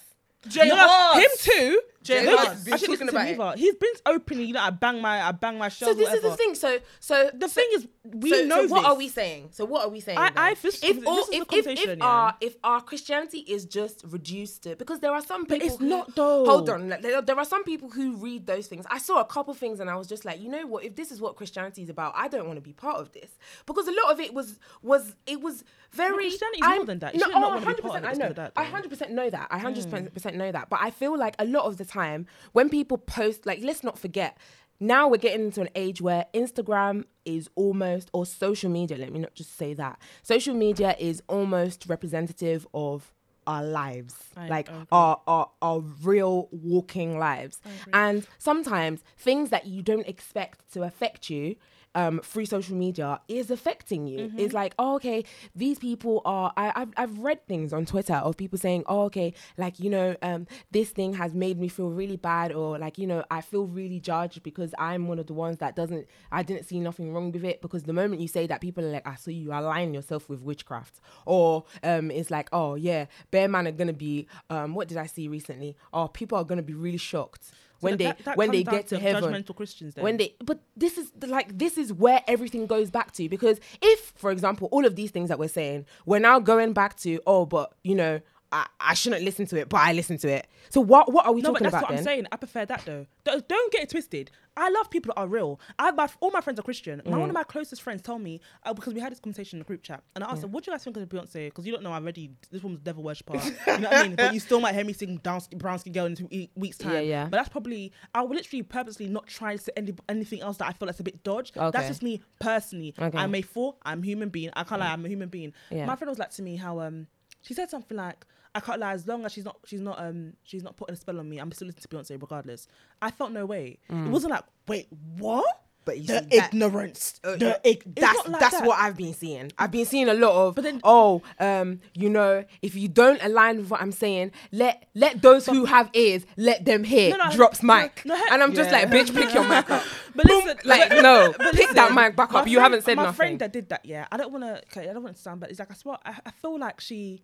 [0.48, 1.24] Jay no, Hus.
[1.24, 1.82] him too.
[2.02, 2.48] Jay No, Hus.
[2.48, 3.60] I Been should talking listen to about it.
[3.60, 5.98] He's been openly, you know, I bang my, I bang my shells.
[5.98, 6.56] So this is the thing.
[6.56, 8.90] So so The thing is, we so, know so what this.
[8.92, 9.50] are we saying?
[9.52, 10.18] So what are we saying?
[10.18, 12.06] I- I- this- if all, if, if, if yeah.
[12.06, 15.78] our if our Christianity is just reduced to because there are some But people it's
[15.78, 16.46] who- not though.
[16.46, 18.86] Hold on, like, there, there are some people who read those things.
[18.90, 20.84] I saw a couple things and I was just like, you know what?
[20.84, 23.30] If this is what Christianity is about, I don't want to be part of this
[23.66, 26.30] because a lot of it was was it was very.
[26.30, 27.14] Christianity is more than that.
[27.14, 28.10] You No, not oh, wanna be part of 100%.
[28.10, 28.34] I know.
[28.34, 28.64] that, I.
[28.64, 29.48] Hundred percent know that.
[29.50, 30.40] I hundred percent mm.
[30.40, 30.70] know that.
[30.70, 33.98] But I feel like a lot of the time when people post, like, let's not
[33.98, 34.38] forget.
[34.80, 39.20] Now we're getting into an age where Instagram is almost, or social media, let me
[39.20, 40.00] not just say that.
[40.24, 43.12] Social media is almost representative of
[43.48, 44.86] our lives, I- like agree.
[44.92, 47.60] our, our our real walking lives.
[47.94, 51.56] And sometimes things that you don't expect to affect you
[51.96, 54.20] um, through social media is affecting you.
[54.20, 54.40] Mm-hmm.
[54.40, 55.24] It's like, oh, okay,
[55.56, 56.54] these people are.
[56.56, 60.16] I, I've I've read things on Twitter of people saying, oh, okay, like you know,
[60.22, 63.66] um, this thing has made me feel really bad, or like you know, I feel
[63.66, 66.08] really judged because I'm one of the ones that doesn't.
[66.32, 68.92] I didn't see nothing wrong with it because the moment you say that, people are
[68.92, 73.48] like, I saw you align yourself with witchcraft, or um, it's like, oh yeah, bare
[73.48, 74.28] man are gonna be.
[74.50, 75.76] Um, what did I see recently?
[75.94, 77.52] Oh, people are gonna be really shocked.
[77.82, 79.96] When they that- that when they get to, heaven judgmental Christians.
[79.96, 80.04] Then.
[80.04, 83.60] when they but this is the- like this is where everything goes back to because
[83.82, 87.20] if for example all of these things that we're saying we're now going back to
[87.28, 88.20] oh but you know
[88.52, 91.34] I, I shouldn't listen to it but I listen to it so what what are
[91.34, 91.82] we no, talking about?
[91.82, 92.28] No, but that's what I'm saying.
[92.32, 93.06] I prefer that though.
[93.24, 94.32] Don't, don't get it twisted.
[94.56, 95.60] I love people that are real.
[95.78, 97.02] I my, all my friends are Christian.
[97.06, 97.20] My, Mm.
[97.22, 99.66] one of my closest friends told me uh, because we had this conversation in the
[99.66, 101.72] group chat, and I asked her, "What do you guys think of Beyonce?" Because you
[101.72, 102.32] don't know I already.
[102.52, 103.34] This woman's devil worshiper.
[103.68, 104.16] you know what I mean?
[104.16, 106.94] But you still might hear me sing "Down Brown Skin Girl" in two weeks' time.
[106.94, 107.24] Yeah, yeah.
[107.26, 110.68] But that's probably I would literally purposely not try to say any, anything else that
[110.68, 111.52] I feel that's a bit dodge.
[111.56, 111.72] Okay.
[111.72, 112.94] That's just me personally.
[113.00, 113.18] Okay.
[113.18, 113.78] I'm a fool.
[113.84, 114.52] I'm a human being.
[114.56, 114.92] I can't lie.
[114.92, 115.54] I'm a human being.
[115.72, 115.86] Yeah.
[115.86, 117.08] My friend was like to me how um
[117.42, 118.26] she said something like.
[118.56, 118.94] I can't lie.
[118.94, 121.38] As long as she's not, she's not, um, she's not putting a spell on me.
[121.38, 122.68] I'm still listening to Beyonce regardless.
[123.02, 123.78] I felt no way.
[123.90, 124.88] It wasn't like, wait,
[125.18, 125.46] what?
[125.46, 125.60] Mm.
[125.86, 127.20] But you the see that- ignorance.
[127.24, 128.68] Uh, the ig- that's like that's that.
[128.68, 129.52] what I've been seeing.
[129.58, 133.20] I've been seeing a lot of But then- oh um you know if you don't
[133.24, 137.26] align with what I'm saying let let those who have ears let them hear No,
[137.26, 138.80] no, drops no, mic and I'm just Yeah.
[138.82, 139.82] like bitch pick your mic up
[140.16, 140.42] But Boom.
[140.46, 143.04] listen, like but- no but pick that mic back my up you haven't said my
[143.06, 144.06] nothing friend that did that, yeah.
[144.12, 144.58] I don't want to.
[144.66, 145.50] Okay, I don't want to sound bad.
[145.50, 147.24] It's like I swear, I, I feel like she.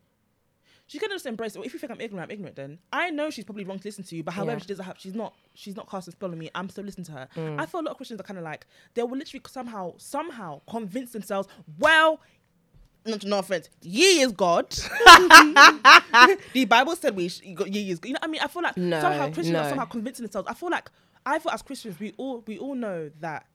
[0.88, 1.66] She's gonna just embrace it.
[1.66, 2.56] If you think I'm ignorant, I'm ignorant.
[2.56, 4.60] Then I know she's probably wrong to listen to you, but however, Yeah.
[4.60, 5.00] she doesn't have.
[5.00, 5.34] She's not.
[5.56, 6.50] She's not casting a spell on me.
[6.54, 7.28] I'm still listening to her.
[7.36, 7.60] Mm.
[7.60, 10.62] I feel a lot of Christians are kind of like they will literally somehow, somehow
[10.70, 11.48] convince themselves.
[11.80, 12.20] Well,
[13.08, 14.70] not no offense, ye is God.
[16.54, 18.00] the Bible said we sh- ye is.
[18.00, 18.08] God.
[18.08, 20.48] You know, what I mean, I feel like No, somehow Christians are somehow convincing themselves.
[20.50, 20.90] I feel like
[21.26, 23.46] I feel as Christians we all we all know that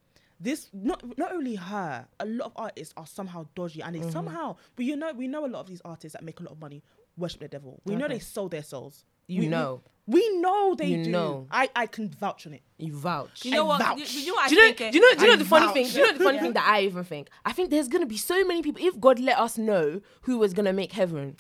[0.41, 4.11] this not not only her, a lot of artists are somehow dodgy and they Mm-hmm.
[4.11, 6.53] somehow but you know we know a lot of these artists that make a lot
[6.53, 6.83] of money
[7.21, 7.81] worship the devil.
[7.85, 9.05] We know they sold their souls.
[9.29, 9.83] You we, we- know.
[10.07, 11.11] We, know they You do.
[11.11, 11.47] know.
[11.53, 12.63] I I can vouch on it.
[12.79, 13.81] you vouch You know I what?
[13.81, 13.99] vouch.
[14.13, 14.81] You, you know what I do you know, think?
[14.81, 14.91] eh?
[14.91, 15.87] do you know, do you know I the funny thing?
[15.87, 16.43] Do you know the funny Yeah.
[16.43, 17.29] thing that I even think?
[17.45, 18.85] I think there's gonna be so many people.
[18.85, 21.37] If God let us know who was gonna make heaven,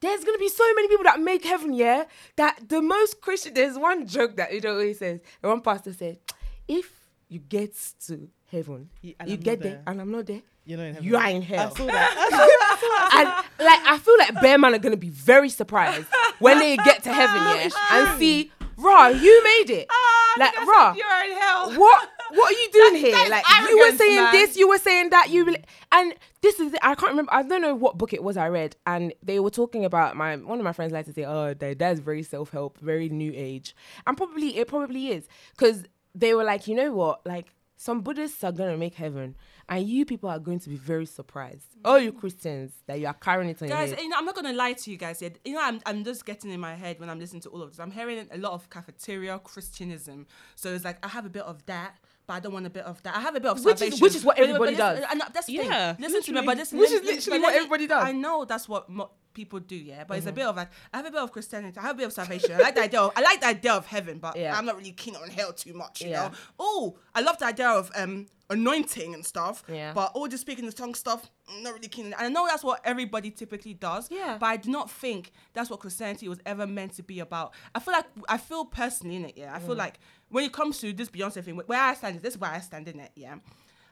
[0.00, 1.74] there's gonna be so many people that make heaven.
[1.74, 2.04] Yeah,
[2.36, 3.52] that the most Christian.
[3.52, 5.20] There's one joke that you know always says.
[5.42, 6.18] One pastor said,
[6.66, 6.90] "If
[7.28, 9.82] you get to heaven, Yeah, you I'm get there, there.
[9.88, 13.12] and I'm not there, You know, in you are in hell." I saw that.
[13.14, 16.06] and like I feel like Bare Man are gonna be very surprised
[16.38, 19.86] when they get to heaven, yeah, and see, rah, you made it.
[19.90, 21.72] Ah, like, rah, You're in hell.
[21.78, 23.28] what what are you doing here?
[23.30, 24.32] Like you were saying man.
[24.32, 25.54] this, you were saying that, you
[25.92, 27.32] and this is I can't remember.
[27.32, 30.36] I don't know what book it was I read, and they were talking about my
[30.36, 33.32] one of my friends like to say, oh, that that's very self help, very new
[33.34, 33.74] age,
[34.06, 37.46] and probably it probably is because they were like, you know what, like
[37.76, 39.36] some Buddhists are gonna make heaven,
[39.68, 41.66] and you people are going to be very surprised.
[41.84, 42.18] All you mm.
[42.18, 44.02] Christians that you are carrying it on Guys, your head.
[44.04, 45.20] you know, I'm not gonna lie to you guys.
[45.20, 47.62] Yet, you know, I'm, I'm just getting in my head when I'm listening to all
[47.62, 47.80] of this.
[47.80, 50.26] I'm hearing a lot of cafeteria Christianism.
[50.54, 51.96] So it's like I have a bit of that,
[52.26, 53.16] but I don't want a bit of that.
[53.16, 55.04] I have a bit of Which is- which is what But- but everybody listen- does.
[55.10, 56.02] And that's the Yeah, thing.
[56.04, 58.04] Listen to me, but listen, Which is literally what everybody does.
[58.04, 60.04] I know that's what mo- people do, yeah.
[60.04, 60.18] But Mm-hmm.
[60.18, 60.68] it's a bit of a.
[60.92, 61.78] I have a bit of Christianity.
[61.78, 62.52] I have a bit of salvation.
[62.54, 63.00] I like the idea.
[63.00, 64.56] Of, I like the idea of heaven, but Yeah.
[64.56, 66.00] I'm not really keen on hell too much.
[66.00, 66.28] You Yeah.
[66.28, 66.34] know.
[66.58, 69.62] Oh, I love the idea of um anointing and stuff.
[69.68, 69.92] Yeah.
[69.92, 72.06] But all just speaking the tongue stuff, I'm not really keen.
[72.06, 74.10] And I know that's what everybody typically does.
[74.10, 74.36] Yeah.
[74.38, 77.54] But I do not think that's what Christianity was ever meant to be about.
[77.74, 79.36] I feel like I feel personally in it.
[79.36, 79.54] Yeah.
[79.54, 82.34] I feel like when it comes to this Beyonce thing, where I stand, is this
[82.34, 83.12] is where I stand in it.
[83.14, 83.36] Yeah.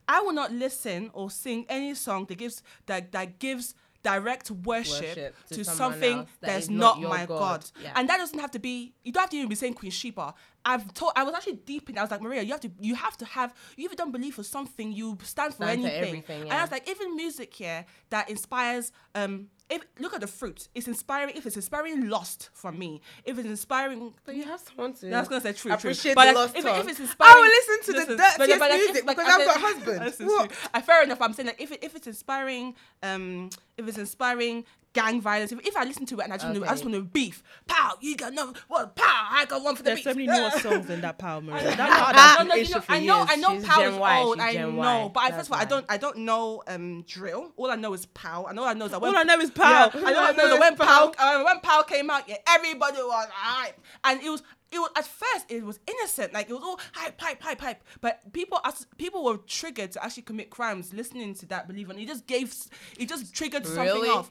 [0.07, 3.75] I will not listen or sing any song that gives that that gives
[4.05, 7.39] direct worship, Worship to to, something that that's not, not my God.
[7.39, 7.71] God.
[7.83, 7.93] Yeah.
[7.97, 8.95] And that doesn't have to be.
[9.03, 10.35] You don't have to even be saying Queen Sheba.
[10.67, 11.13] I've told.
[11.17, 11.99] I was actually deep in.
[11.99, 12.71] I was like Maria, you have to.
[12.81, 13.53] You have to have.
[13.77, 14.93] You even don't believe for something.
[14.93, 16.09] You stand for Stand for anything.
[16.09, 16.53] everything, And.
[16.53, 18.93] I was like, even music here that inspires.
[19.15, 21.35] Um, if look at the fruit, it's inspiring.
[21.37, 24.13] If it's inspiring lust from me, if it's inspiring.
[24.25, 25.09] But you have someone to.
[25.09, 25.77] Yeah, I was gonna say true, true.
[25.77, 28.61] Appreciate But the like, lost if, if it's inspiring, I will listen to the dirtiest
[28.61, 30.01] like, music because I've got a husband.
[30.05, 30.53] This is What?
[30.73, 31.21] Uh, fair enough.
[31.23, 33.49] I'm saying like if it, if it's inspiring, um,
[33.79, 36.57] if it's inspiring gang violence, if, if I listen to it and I just want
[36.59, 39.75] to, I just want to beef, pow, you got no, what, pow, I got one
[39.75, 40.05] for the There's beef.
[40.05, 41.73] so many newer songs in that Power Maria.
[41.73, 43.27] I That, know, that, I that's know, an you know, I know.
[43.29, 44.39] I know, pow is Y, old.
[44.41, 45.11] I Gen know, Y.
[45.13, 47.53] but I, That's first of all, I don't, I don't know um drill.
[47.57, 48.47] All I know is pow.
[48.49, 49.03] I know, I know that.
[49.03, 49.91] All I know is Pow.
[49.95, 52.99] Yeah, I know, I know that when pow, uh, when pow came out, yeah, everybody
[52.99, 54.43] was hype, and it was.
[54.75, 57.85] It was at first it was innocent, like it was all hype, hype, hype, hype.
[58.01, 61.69] But people, as people were triggered to actually commit crimes listening to that.
[61.69, 62.69] Believe it, or it just gave, s-
[62.99, 64.31] it just triggered something off.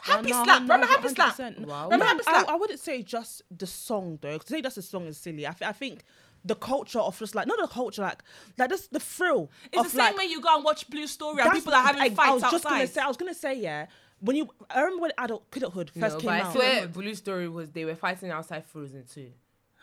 [0.00, 1.36] Happy No, slap, no, remember happy slap.
[1.36, 1.58] 100%.
[1.66, 1.84] Wow.
[1.84, 2.48] Remember No, happy I, slap.
[2.48, 4.38] I wouldn't say just the song though.
[4.38, 5.46] 'cause To say just the song is silly.
[5.46, 6.04] I, th- I think
[6.44, 8.22] the culture of just like not the culture like
[8.58, 9.50] like just the thrill.
[9.72, 11.82] It's of the same like, way you go and watch Blue Story and people are
[11.82, 12.88] having I, fights I was just gonna outside.
[12.94, 13.00] say.
[13.00, 13.86] I was gonna say yeah.
[14.20, 16.52] When you, I remember when adult kidulthood first no, came but I out.
[16.52, 19.32] swear, Blue Story was they were fighting outside Frozen too.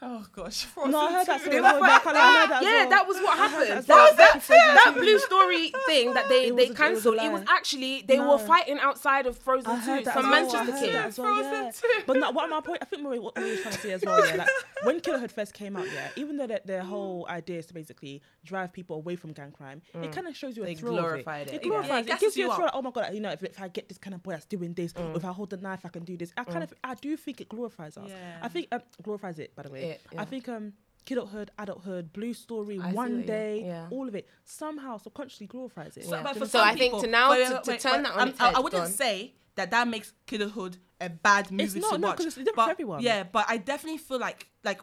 [0.03, 1.41] Oh gosh, No, I heard that.
[1.41, 1.61] Frozen story.
[1.61, 1.63] too.
[1.63, 2.89] I heard that- I heard that yeah, well.
[2.89, 3.69] that was what happened.
[3.69, 4.15] that oh, That, well.
[4.15, 7.31] that, That's that blue story thing that they, It they was it was cancelled, it
[7.31, 8.31] was actually they No.
[8.31, 10.95] were fighting outside of Frozen I 2, heard that some as Manchester heard kid.
[10.95, 11.71] that as well, Frozen yeah.
[11.71, 12.03] too.
[12.07, 14.03] But no, what my point, I think Marie, what Marie was trying to say as
[14.03, 14.47] well, yeah, like
[14.83, 17.29] when Kidulthood first came out, yeah, even though their, their whole mm.
[17.29, 20.11] idea is to basically drive people away from gang crime, it mm.
[20.11, 21.65] kind of shows you a They thrill glorified of it, it.
[21.65, 22.13] It glorifies Yeah, it it.
[22.13, 22.71] It gives you you a thrill.
[22.73, 24.73] oh my god, you know, if, if I get this kind of boy that's doing
[24.73, 25.15] this, mm.
[25.15, 26.33] if I hold the knife, I can do this.
[26.37, 28.09] I kind of, I do think it glorifies us.
[28.41, 29.90] I think um, glorifies it, by the way.
[29.91, 30.21] Yeah, yeah.
[30.21, 30.73] I think um.
[31.03, 33.87] Kidulthood, adulthood, blue story, I one day, yeah.
[33.89, 36.05] all of it somehow subconsciously glorifies it.
[36.05, 36.21] So, Yeah.
[36.21, 38.09] but for So some I think to now- wait, to- wait, to wait, turn but
[38.09, 38.91] that on I'm- its I, I wouldn't gone.
[38.91, 42.17] say that that makes Kidulthood a bad movie not, to no, watch.
[42.17, 43.01] 'cause it's different but, for everyone.
[43.01, 44.79] Yeah, but I definitely feel like, like,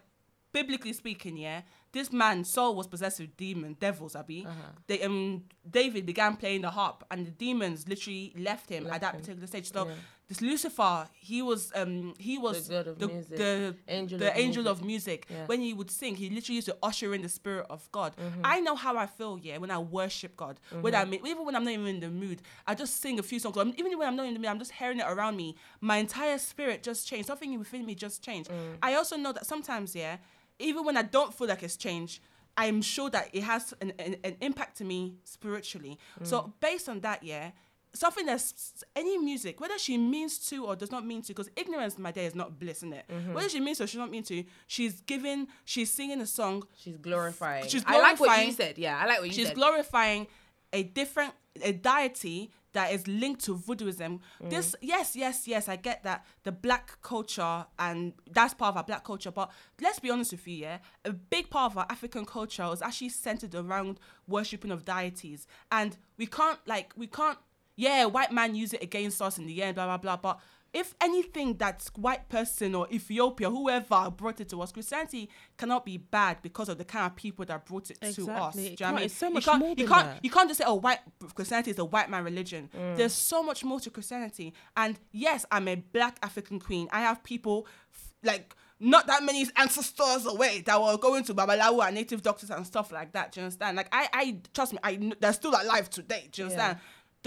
[0.53, 4.17] biblically speaking, yeah, this man Saul was possessed with demon devils.
[4.17, 4.55] Abi, Uh-huh.
[4.89, 9.01] they um David began playing the harp, and the demons literally left him Left at
[9.03, 9.21] that him.
[9.21, 9.71] particular stage.
[9.73, 9.95] So Yeah.
[10.29, 13.37] This Lucifer, he was um he was The the, music.
[13.39, 14.81] the Angel the of angel music.
[14.83, 15.27] of music.
[15.31, 15.47] Yeah.
[15.47, 18.15] When he would sing, he literally used to usher in the spirit of God.
[18.17, 18.43] Mm-hmm.
[18.45, 20.61] I know how I feel, yeah, when I worship God.
[20.83, 23.23] When I mean, even when I'm not even in the mood, I just sing a
[23.23, 23.57] few songs.
[23.79, 25.57] Even when I'm not in the mood, I'm just hearing it around me.
[25.81, 27.27] My entire spirit just changed.
[27.27, 28.51] Something within me just changed.
[28.51, 28.77] Mm.
[28.83, 30.19] I also know that sometimes, yeah,
[30.59, 32.21] even when I don't feel like it's changed,
[32.57, 35.99] I'm sure that it has an, an, an impact to me spiritually.
[36.21, 36.27] Mm.
[36.27, 37.53] So based on that, yeah,
[37.99, 41.99] something that's any music, whether she means to or does not mean to, because ignorance,
[41.99, 43.05] my day, is not bliss, in it.
[43.09, 43.35] Mm-hmm.
[43.35, 46.65] Whether she means to or she not mean to, she's giving, she's singing a song,
[46.77, 47.67] She's glorifying.
[47.69, 48.79] She's I like what you said.
[48.79, 49.51] Yeah, I like what you she's said.
[49.51, 50.27] She's glorifying
[50.73, 54.21] a different a deity that is linked to voodooism.
[54.43, 54.51] Mm.
[54.51, 58.85] This yes, yes, yes, I get that the black culture and that's part of our
[58.85, 60.79] black culture, but let's be honest with you, yeah.
[61.05, 65.47] A big part of our African culture is actually centered around worshipping of deities.
[65.73, 67.39] And we can't like we can't
[67.79, 70.17] yeah, white man use it against us in the end, blah blah blah.
[70.17, 70.41] But
[70.75, 75.97] if anything that's white person or Ethiopia, whoever brought it to us, Christianity cannot be
[75.97, 78.19] bad because of the kind of people that brought it to us.
[78.19, 78.63] Exactly.
[78.65, 79.05] Do It you know what I mean?
[79.07, 80.25] it's so You much can't- more you than can't, that.
[80.25, 80.99] You can't just say, oh, white
[81.35, 82.69] Christianity is a white man religion.
[82.77, 82.97] Mm.
[82.99, 84.53] There's so much more to Christianity.
[84.77, 86.89] And yes, I'm a black African queen.
[86.93, 91.85] I have people f- like not that many ancestors away that were going to Babalawo
[91.87, 93.33] and native doctors and stuff like that.
[93.33, 93.77] Do you understand?
[93.77, 96.29] Like I, I trust me, I they're still alive today.
[96.31, 96.79] Do you understand?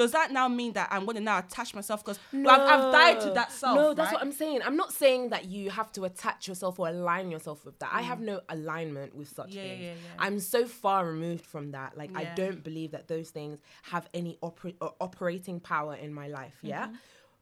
[0.02, 3.22] Does that now mean that I'm going to now attach myself because I've, I've died
[3.22, 3.76] to that self?
[3.76, 4.14] No, that's right?
[4.14, 4.62] what I'm saying.
[4.66, 7.90] I'm not saying that you have to attach yourself or align yourself with that.
[7.94, 9.56] I have no alignment with such Mm.
[9.56, 9.82] Yeah, things.
[9.84, 10.26] yeah, yeah.
[10.26, 11.98] I'm so far removed from that.
[11.98, 13.60] Like I don't believe that those things
[13.94, 16.58] have any oper- uh, operating power in my life.
[16.62, 16.86] Yeah.
[16.86, 16.96] Mm-hmm.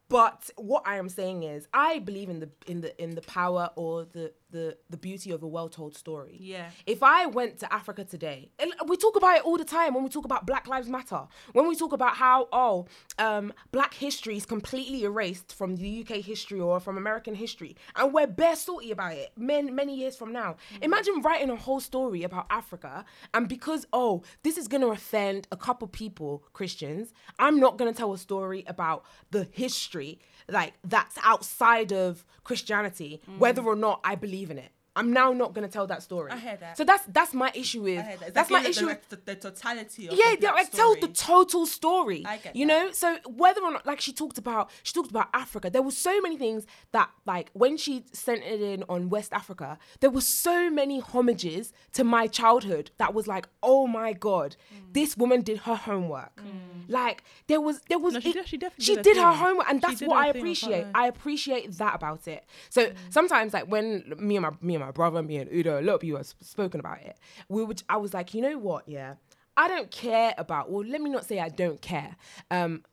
[0.09, 3.69] But what I am saying is, I believe in the in the in the power
[3.75, 6.37] or the the the beauty of a well-told story.
[6.39, 6.69] Yeah.
[6.85, 10.03] If I went to Africa today, and we talk about it all the time when
[10.03, 12.85] we talk about Black Lives Matter, when we talk about how oh,
[13.17, 18.13] um, Black history is completely erased from the UK history or from American history, and
[18.13, 19.31] we're bare salty about it.
[19.37, 24.23] Many many years from now, imagine writing a whole story about Africa, and because oh,
[24.43, 29.05] this is gonna offend a couple people, Christians, I'm not gonna tell a story about
[29.31, 30.19] the history
[30.51, 34.71] like that's outside of Christianity, whether or not I believe in it.
[34.95, 36.31] I'm now not gonna tell that story.
[36.31, 36.77] I hear that.
[36.77, 38.33] So that's that's my issue with that.
[38.33, 38.81] That's my issue.
[38.81, 42.23] The, with- the, the totality of yeah, yeah, like tell the total story.
[42.25, 42.85] I get you that.
[42.85, 45.91] know, so whether or not like she talked about she talked about Africa, there were
[45.91, 50.69] so many things that like when she centered in on West Africa, there were so
[50.69, 54.93] many homages to my childhood that was like, oh my god, Mm.
[54.93, 56.41] this woman did her homework.
[56.87, 59.17] Like there was there was No, she it- did- she definitely she did her did
[59.17, 60.85] her homework, and that's what I thing, I can't appreciate.
[60.95, 62.43] I appreciate that about it.
[62.69, 65.83] So sometimes, like when me and my me and my brother, me and Udo, a
[65.83, 67.17] lot of people have spoken about it.
[67.47, 68.87] We would, I was like, you know what?
[68.87, 69.15] Yeah,
[69.57, 70.71] I don't care about.
[70.71, 72.15] Well, let me not say I don't care.
[72.49, 72.83] Um,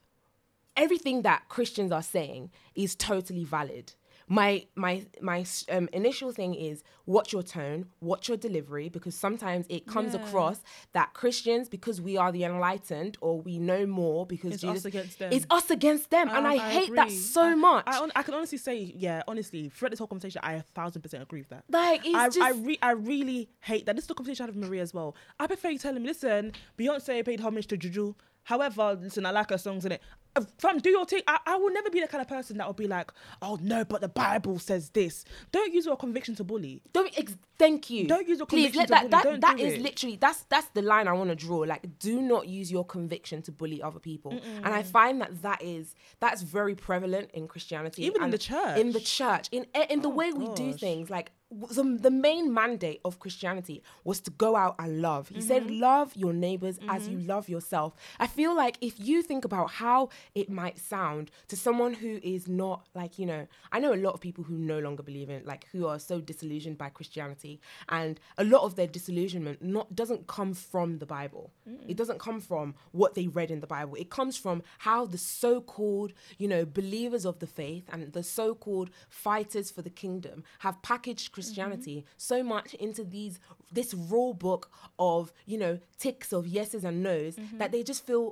[0.77, 3.95] everything that Christians are saying is totally valid.
[4.29, 9.67] My my my um, initial thing is watch your tone, watch your delivery, because sometimes
[9.69, 10.21] it comes Yeah.
[10.23, 10.59] across
[10.95, 14.85] that Christians, because we are the enlightened or we know more, because It's Jesus, us
[14.85, 15.33] against them.
[15.33, 17.85] It's us against them, and I, hate that so I- much.
[17.87, 21.23] I, I can honestly say, yeah, honestly, throughout this whole conversation, I a thousand percent
[21.23, 21.63] agree with that.
[21.71, 23.95] like it's I, just I, re- I really hate that.
[23.95, 25.15] This is the conversation I had with Maria as well.
[25.39, 28.15] I prefer you telling me, listen, Beyonce paid homage to Juju.
[28.47, 30.03] However, listen, I like her songs in it.
[30.37, 31.23] Uh, Fam, do your thing.
[31.27, 33.11] I, I will never be the kind of person that will be like,
[33.43, 35.25] oh no, but the Bible says this.
[35.51, 36.81] Don't use your conviction to bully.
[36.93, 38.07] Don't ex- thank you.
[38.07, 39.35] Don't use your Please conviction let to that bully.
[39.39, 39.83] that that do it.
[39.83, 41.61] literally that's that's the line I want to draw.
[41.61, 44.39] Like, do not use your conviction to bully other people.
[44.63, 48.79] And I find that that is that's very prevalent in Christianity, Even in the church.
[48.79, 51.33] In the church, in in the Oh, way we do things, like.
[51.51, 55.29] The, the main mandate of Christianity was to go out and love.
[55.29, 55.81] He said, Mm-hmm.
[55.81, 57.95] Love your neighbors as you love yourself.
[58.19, 62.49] I feel like if you think about how it might sound to someone who is
[62.49, 65.45] not like, you know, I know a lot of people who no longer believe in,
[65.45, 70.27] like, who are so disillusioned by Christianity, and a lot of their disillusionment not doesn't
[70.27, 71.53] come from the Bible.
[71.87, 73.95] It doesn't come from what they read in the Bible.
[73.95, 78.91] It comes from how the so-called, you know, believers of the faith and the so-called
[79.09, 83.35] fighters for the kingdom have packaged Christianity so much into these
[83.79, 84.63] this rule book
[84.99, 85.75] of, you know,
[86.05, 88.25] ticks of yeses and nos that they just feel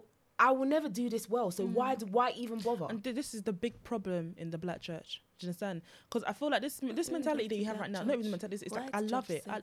[0.47, 1.49] I will never do this well.
[1.59, 2.87] So why do why even bother?
[2.91, 5.09] And th- this is the big problem in the black church.
[5.39, 5.83] Do you understand?
[6.09, 8.31] Because I feel like this this mentality that you have right now, not even the
[8.37, 9.45] mentality, it's like I love it.
[9.55, 9.61] I,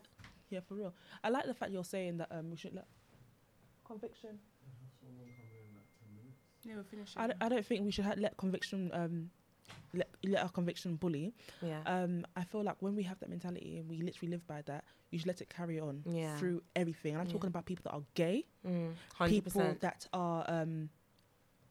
[0.53, 0.93] yeah, for real.
[1.25, 2.87] I like the fact you're saying that um we should let
[3.91, 4.39] conviction.
[6.63, 7.19] Yeah, we'll finish it.
[7.19, 9.29] I, don't- I don't think we should ha- let conviction um
[9.93, 11.33] let, let our conviction bully.
[11.61, 11.81] yeah.
[11.85, 14.83] Um, I feel like when we have that mentality and we literally live by that,
[15.09, 16.37] you should let it carry on Yeah.
[16.37, 17.13] through everything.
[17.13, 17.33] And I'm Yeah.
[17.33, 19.29] talking about people that are gay, Mm, 100%.
[19.29, 20.89] people that are um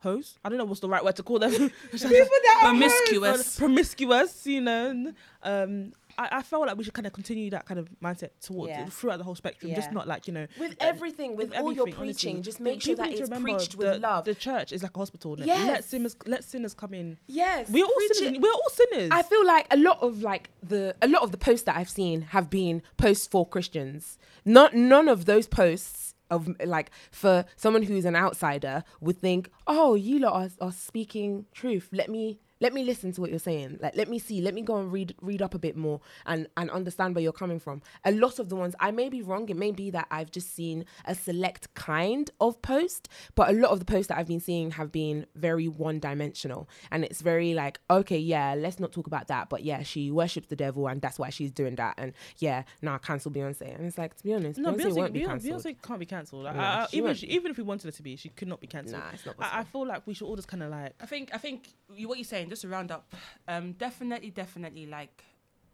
[0.00, 0.38] hoes.
[0.44, 1.52] I don't know what's the right word to call them.
[1.52, 1.70] People
[2.00, 3.58] that Promiscuous.
[3.58, 5.12] promiscuous, you know.
[5.42, 8.70] Um, I, I felt like we should kind of continue that kind of mindset towards
[8.70, 8.86] Yeah.
[8.86, 11.86] throughout the whole spectrum, just not like you know with uh, everything, with, all your
[11.86, 12.42] preaching, honestly.
[12.42, 14.24] just make sure that it's preached the, with love.
[14.24, 15.36] The church is like a hospital.
[15.38, 15.66] Yes.
[15.66, 17.18] Let sinners let sinners come in.
[17.26, 18.34] yes, We're all preach sinners.
[18.34, 18.42] it.
[18.42, 19.08] We're all sinners.
[19.12, 21.90] I feel like a lot of like the a lot of the posts that I've
[21.90, 24.18] seen have been posts for Christians.
[24.44, 29.94] Not none of those posts of like for someone who's an outsider would think, oh,
[29.94, 31.88] you lot are, are speaking truth.
[31.92, 33.78] Let me let me listen to what you're saying.
[33.80, 34.40] Like let me see.
[34.40, 37.32] Let me go and read read up a bit more and and understand where you're
[37.32, 37.82] coming from.
[38.04, 39.48] A lot of the ones I may be wrong.
[39.48, 43.70] It may be that I've just seen a select kind of post, but a lot
[43.70, 47.54] of the posts that I've been seeing have been very one dimensional, and it's very
[47.54, 51.00] like, okay, yeah, let's not talk about that, but yeah, she worships the devil, and
[51.00, 54.34] that's why she's doing that, and yeah, now cancel Beyonce, and it's like to be
[54.34, 55.62] honest, no, Beyonce, Beyonce, won't be Beyonce, cancelled.
[55.64, 56.44] Beyonce can't be cancelled.
[56.44, 58.48] Like, No, I- I- even she, even if we wanted her to be, she could
[58.48, 59.00] not be cancelled.
[59.02, 61.06] Nah, it's not I, I feel like we should all just kind of like I
[61.06, 63.14] think I think you, what you're saying, just to round up,
[63.48, 65.24] um, definitely, definitely like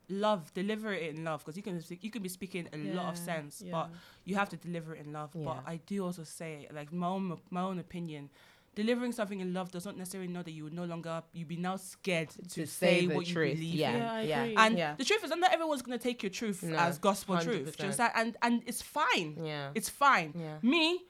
[0.08, 3.06] love, deliver it in love, because you can speak, you can be speaking a lot
[3.12, 3.72] of sense, yeah.
[3.72, 3.90] but
[4.24, 5.30] you have to deliver it in love.
[5.34, 5.44] Yeah.
[5.46, 8.30] But I do also say, like my own my own opinion.
[8.76, 11.56] Delivering something in love does not necessarily know that you would no longer you be
[11.56, 14.20] now scared to, To say, say what you truth, believe yeah.
[14.20, 14.44] Yeah.
[14.64, 14.94] And Yeah.
[14.98, 17.74] the truth is, that not everyone's gonna take your truth No, as gospel truth.
[17.78, 17.88] Do you 100%.
[17.88, 18.12] understand?
[18.14, 19.30] And and it's fine.
[19.42, 19.70] Yeah.
[19.74, 20.34] It's fine.
[20.36, 20.58] Yeah.
[20.60, 21.06] Me,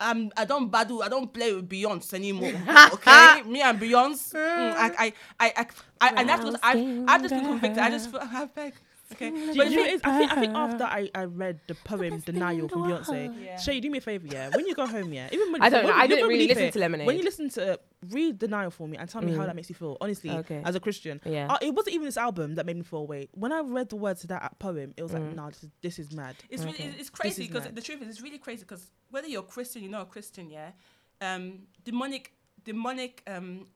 [0.00, 1.02] um, I don't battle.
[1.02, 2.54] I don't play with Beyonce anymore.
[2.92, 4.34] Okay, me and Beyonce.
[4.56, 5.66] mm, I, I, I, I,
[6.00, 7.82] I, and that's what I've, I've just been convicted.
[7.82, 8.74] I just feel, I beg.
[9.12, 9.30] Okay.
[9.30, 10.00] Do But you the know what it is?
[10.04, 13.56] I think, I think after I, I read the poem Denial from Beyonce, Yeah.
[13.58, 14.48] Shay, do me a favor, yeah.
[14.54, 15.28] When you go home, yeah.
[15.30, 15.90] Even when I don't know.
[15.90, 16.72] when- I you didn't really listen it.
[16.72, 17.06] to Lemonade.
[17.06, 19.46] When you listen to it, read Denial for me and tell me how Mm.
[19.46, 19.96] that makes you feel.
[20.00, 20.60] Honestly, Okay.
[20.64, 21.46] as a Christian, Yeah.
[21.48, 23.28] uh, it wasn't even this album that made me feel away.
[23.32, 25.34] When I read the words to that poem, it was like, Mm.
[25.36, 26.36] nah, this is, this is mad.
[26.50, 26.84] It's Okay.
[26.84, 29.90] it's, it's crazy because the truth is, it's really crazy because whether you're Christian, you're
[29.92, 30.72] not a Christian, yeah,
[31.20, 32.32] um, demonic,
[32.64, 33.68] demonic um,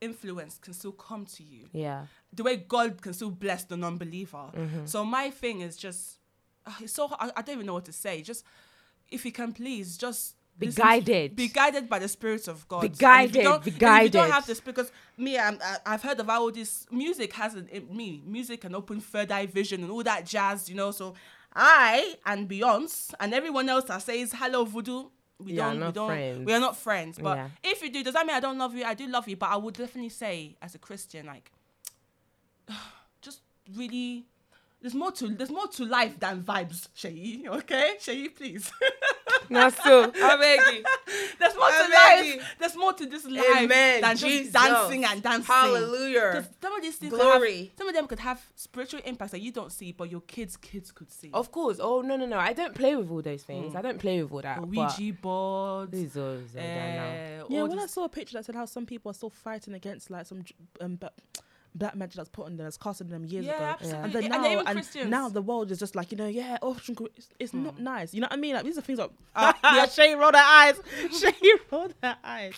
[0.00, 1.68] influence can still come to you.
[1.72, 2.06] Yeah.
[2.32, 4.50] The way God can still bless the non-believer.
[4.54, 4.86] Mm-hmm.
[4.86, 6.18] So my thing is just,
[6.66, 8.22] uh, it's so I, I don't even know what to say.
[8.22, 8.44] Just
[9.10, 11.36] if you can please, just Be guided.
[11.36, 12.82] Be guided by the spirits of God.
[12.82, 14.32] Be And if you guided, be If you don't guided.
[14.32, 17.90] have this because me, I'm, i have heard of all this music has an, it,
[17.92, 20.90] me music can open third eye vision and all that jazz, you know.
[20.90, 21.14] So
[21.54, 25.04] I and Beyonce and everyone else that says hello voodoo.
[25.44, 26.46] We Yeah, don't, we don't, friends.
[26.46, 27.18] we are not friends.
[27.18, 27.48] But Yeah.
[27.64, 28.84] if you do, does that mean I don't love you?
[28.84, 31.50] I do love you, but I would definitely say, as a Christian, like,
[33.22, 33.40] just
[33.74, 34.26] really,
[34.80, 37.46] there's more to, there's more to life than vibes, Shayi.
[37.46, 38.70] Okay, Shayi, please.
[39.48, 40.12] No, still.
[40.22, 40.84] I beg you.
[41.38, 41.90] There's more to Amen.
[42.38, 42.54] life.
[42.58, 44.00] There's more to this life Amen.
[44.00, 44.52] than Jesus.
[44.52, 45.44] just dancing and dancing.
[45.44, 46.30] Hallelujah.
[46.34, 47.50] 'Cause Some of these things Glory.
[47.50, 50.20] Could have, some of them could have spiritual impacts that you don't see, but your
[50.22, 51.30] kids' kids could see.
[51.34, 51.78] Of course.
[51.80, 52.38] Oh no no no!
[52.38, 53.74] I don't play with all those things.
[53.74, 54.66] I don't play with all that.
[54.66, 55.90] Ouija boards.
[55.92, 57.42] these are- these are done now.
[57.42, 59.30] uh, Yeah, all when I saw a picture that said how some people are still
[59.30, 60.44] fighting against like some
[60.80, 61.12] um, ba-
[61.74, 63.64] black magic that's put on them, that's casted them years yeah, ago.
[63.64, 64.02] absolutely.
[64.04, 65.10] And then And now, they're and Christians.
[65.10, 66.76] now the world is just like you know, yeah, oh,
[67.16, 68.12] it's, it's not nice.
[68.14, 68.54] You know what I mean?
[68.54, 70.80] Like these are things that Uh, yeah, Shay rolled her eyes.
[71.20, 71.32] Shay
[71.70, 72.54] rolled her eyes.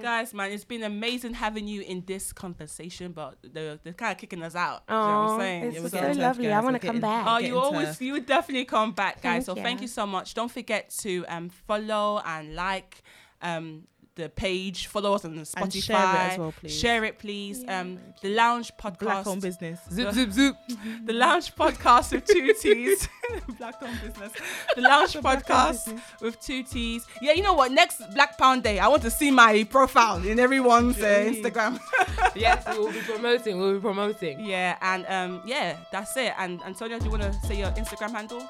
[0.00, 4.18] Guys, man, it's been amazing having you in this conversation, but they're, they're kind of
[4.18, 4.82] kicking us out.
[4.88, 5.64] you know what Oh, I'm saying?
[5.64, 6.44] it's Yeah, we're so getting lovely.
[6.46, 6.54] guys.
[6.54, 7.26] I want to come back.
[7.28, 9.44] Oh, you always, you would definitely come back, guys.
[9.44, 10.34] Thank so thank you so much.
[10.34, 13.02] Don't forget to um follow and like
[13.42, 13.82] um
[14.18, 16.78] the page, follow us on Spotify, And share it as well, please.
[16.78, 17.64] Share it, please.
[17.68, 19.80] Um, the Lounge Podcast, Black podcast, home business.
[19.90, 20.56] Zoop zoop zoop.
[21.04, 23.08] the Lounge podcast with two T's.
[23.58, 24.32] Black Home Business.
[24.74, 27.06] The Lounge Black Home podcast with two T's.
[27.22, 27.70] Yeah, you know what?
[27.72, 31.78] Next Black Pound Day, I want to see my profile in everyone's uh, Instagram.
[32.34, 33.58] yes, we will be promoting.
[33.58, 34.44] We'll be promoting.
[34.44, 36.32] yeah, and um, yeah, that's it.
[36.38, 38.42] And Antonio, do you want to say your Instagram handle?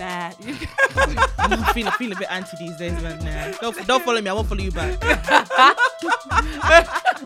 [0.00, 1.26] Nah, Nah.
[1.38, 3.18] I'm feeling, feeling a bit anti these days, man.
[3.24, 3.56] Nah.
[3.60, 4.30] Don't, don't follow me.
[4.30, 4.98] I won't follow you back.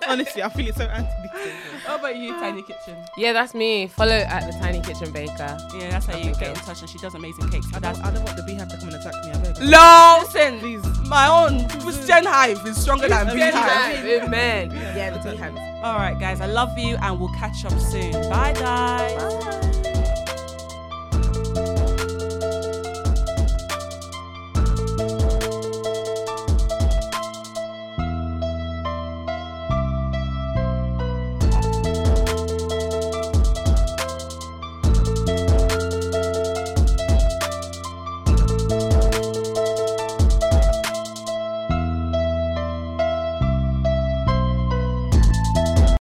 [0.09, 1.53] Honestly, I'm feeling so anti these days.
[1.73, 1.81] man.
[1.87, 2.97] How about you, Tiny Kitchen?
[3.17, 3.87] Yeah, that's me.
[3.87, 5.57] Follow at the Tiny Kitchen Baker.
[5.79, 7.67] Yeah, that's how you get in touch, and she does amazing cakes.
[7.75, 9.31] I But don't, I don't want the beehive to come and attack me.
[9.33, 9.71] I beg.
[9.71, 10.21] no.
[10.25, 11.09] Listen, Please.
[11.09, 14.23] my own Christian hive is stronger than Christian beehive.
[14.25, 14.71] Amen.
[14.73, 15.59] Yeah, the beehives.
[15.85, 18.13] All right, guys, I love you, and we'll catch up soon.
[18.29, 19.15] Bye, guys.
[19.45, 19.81] Bye.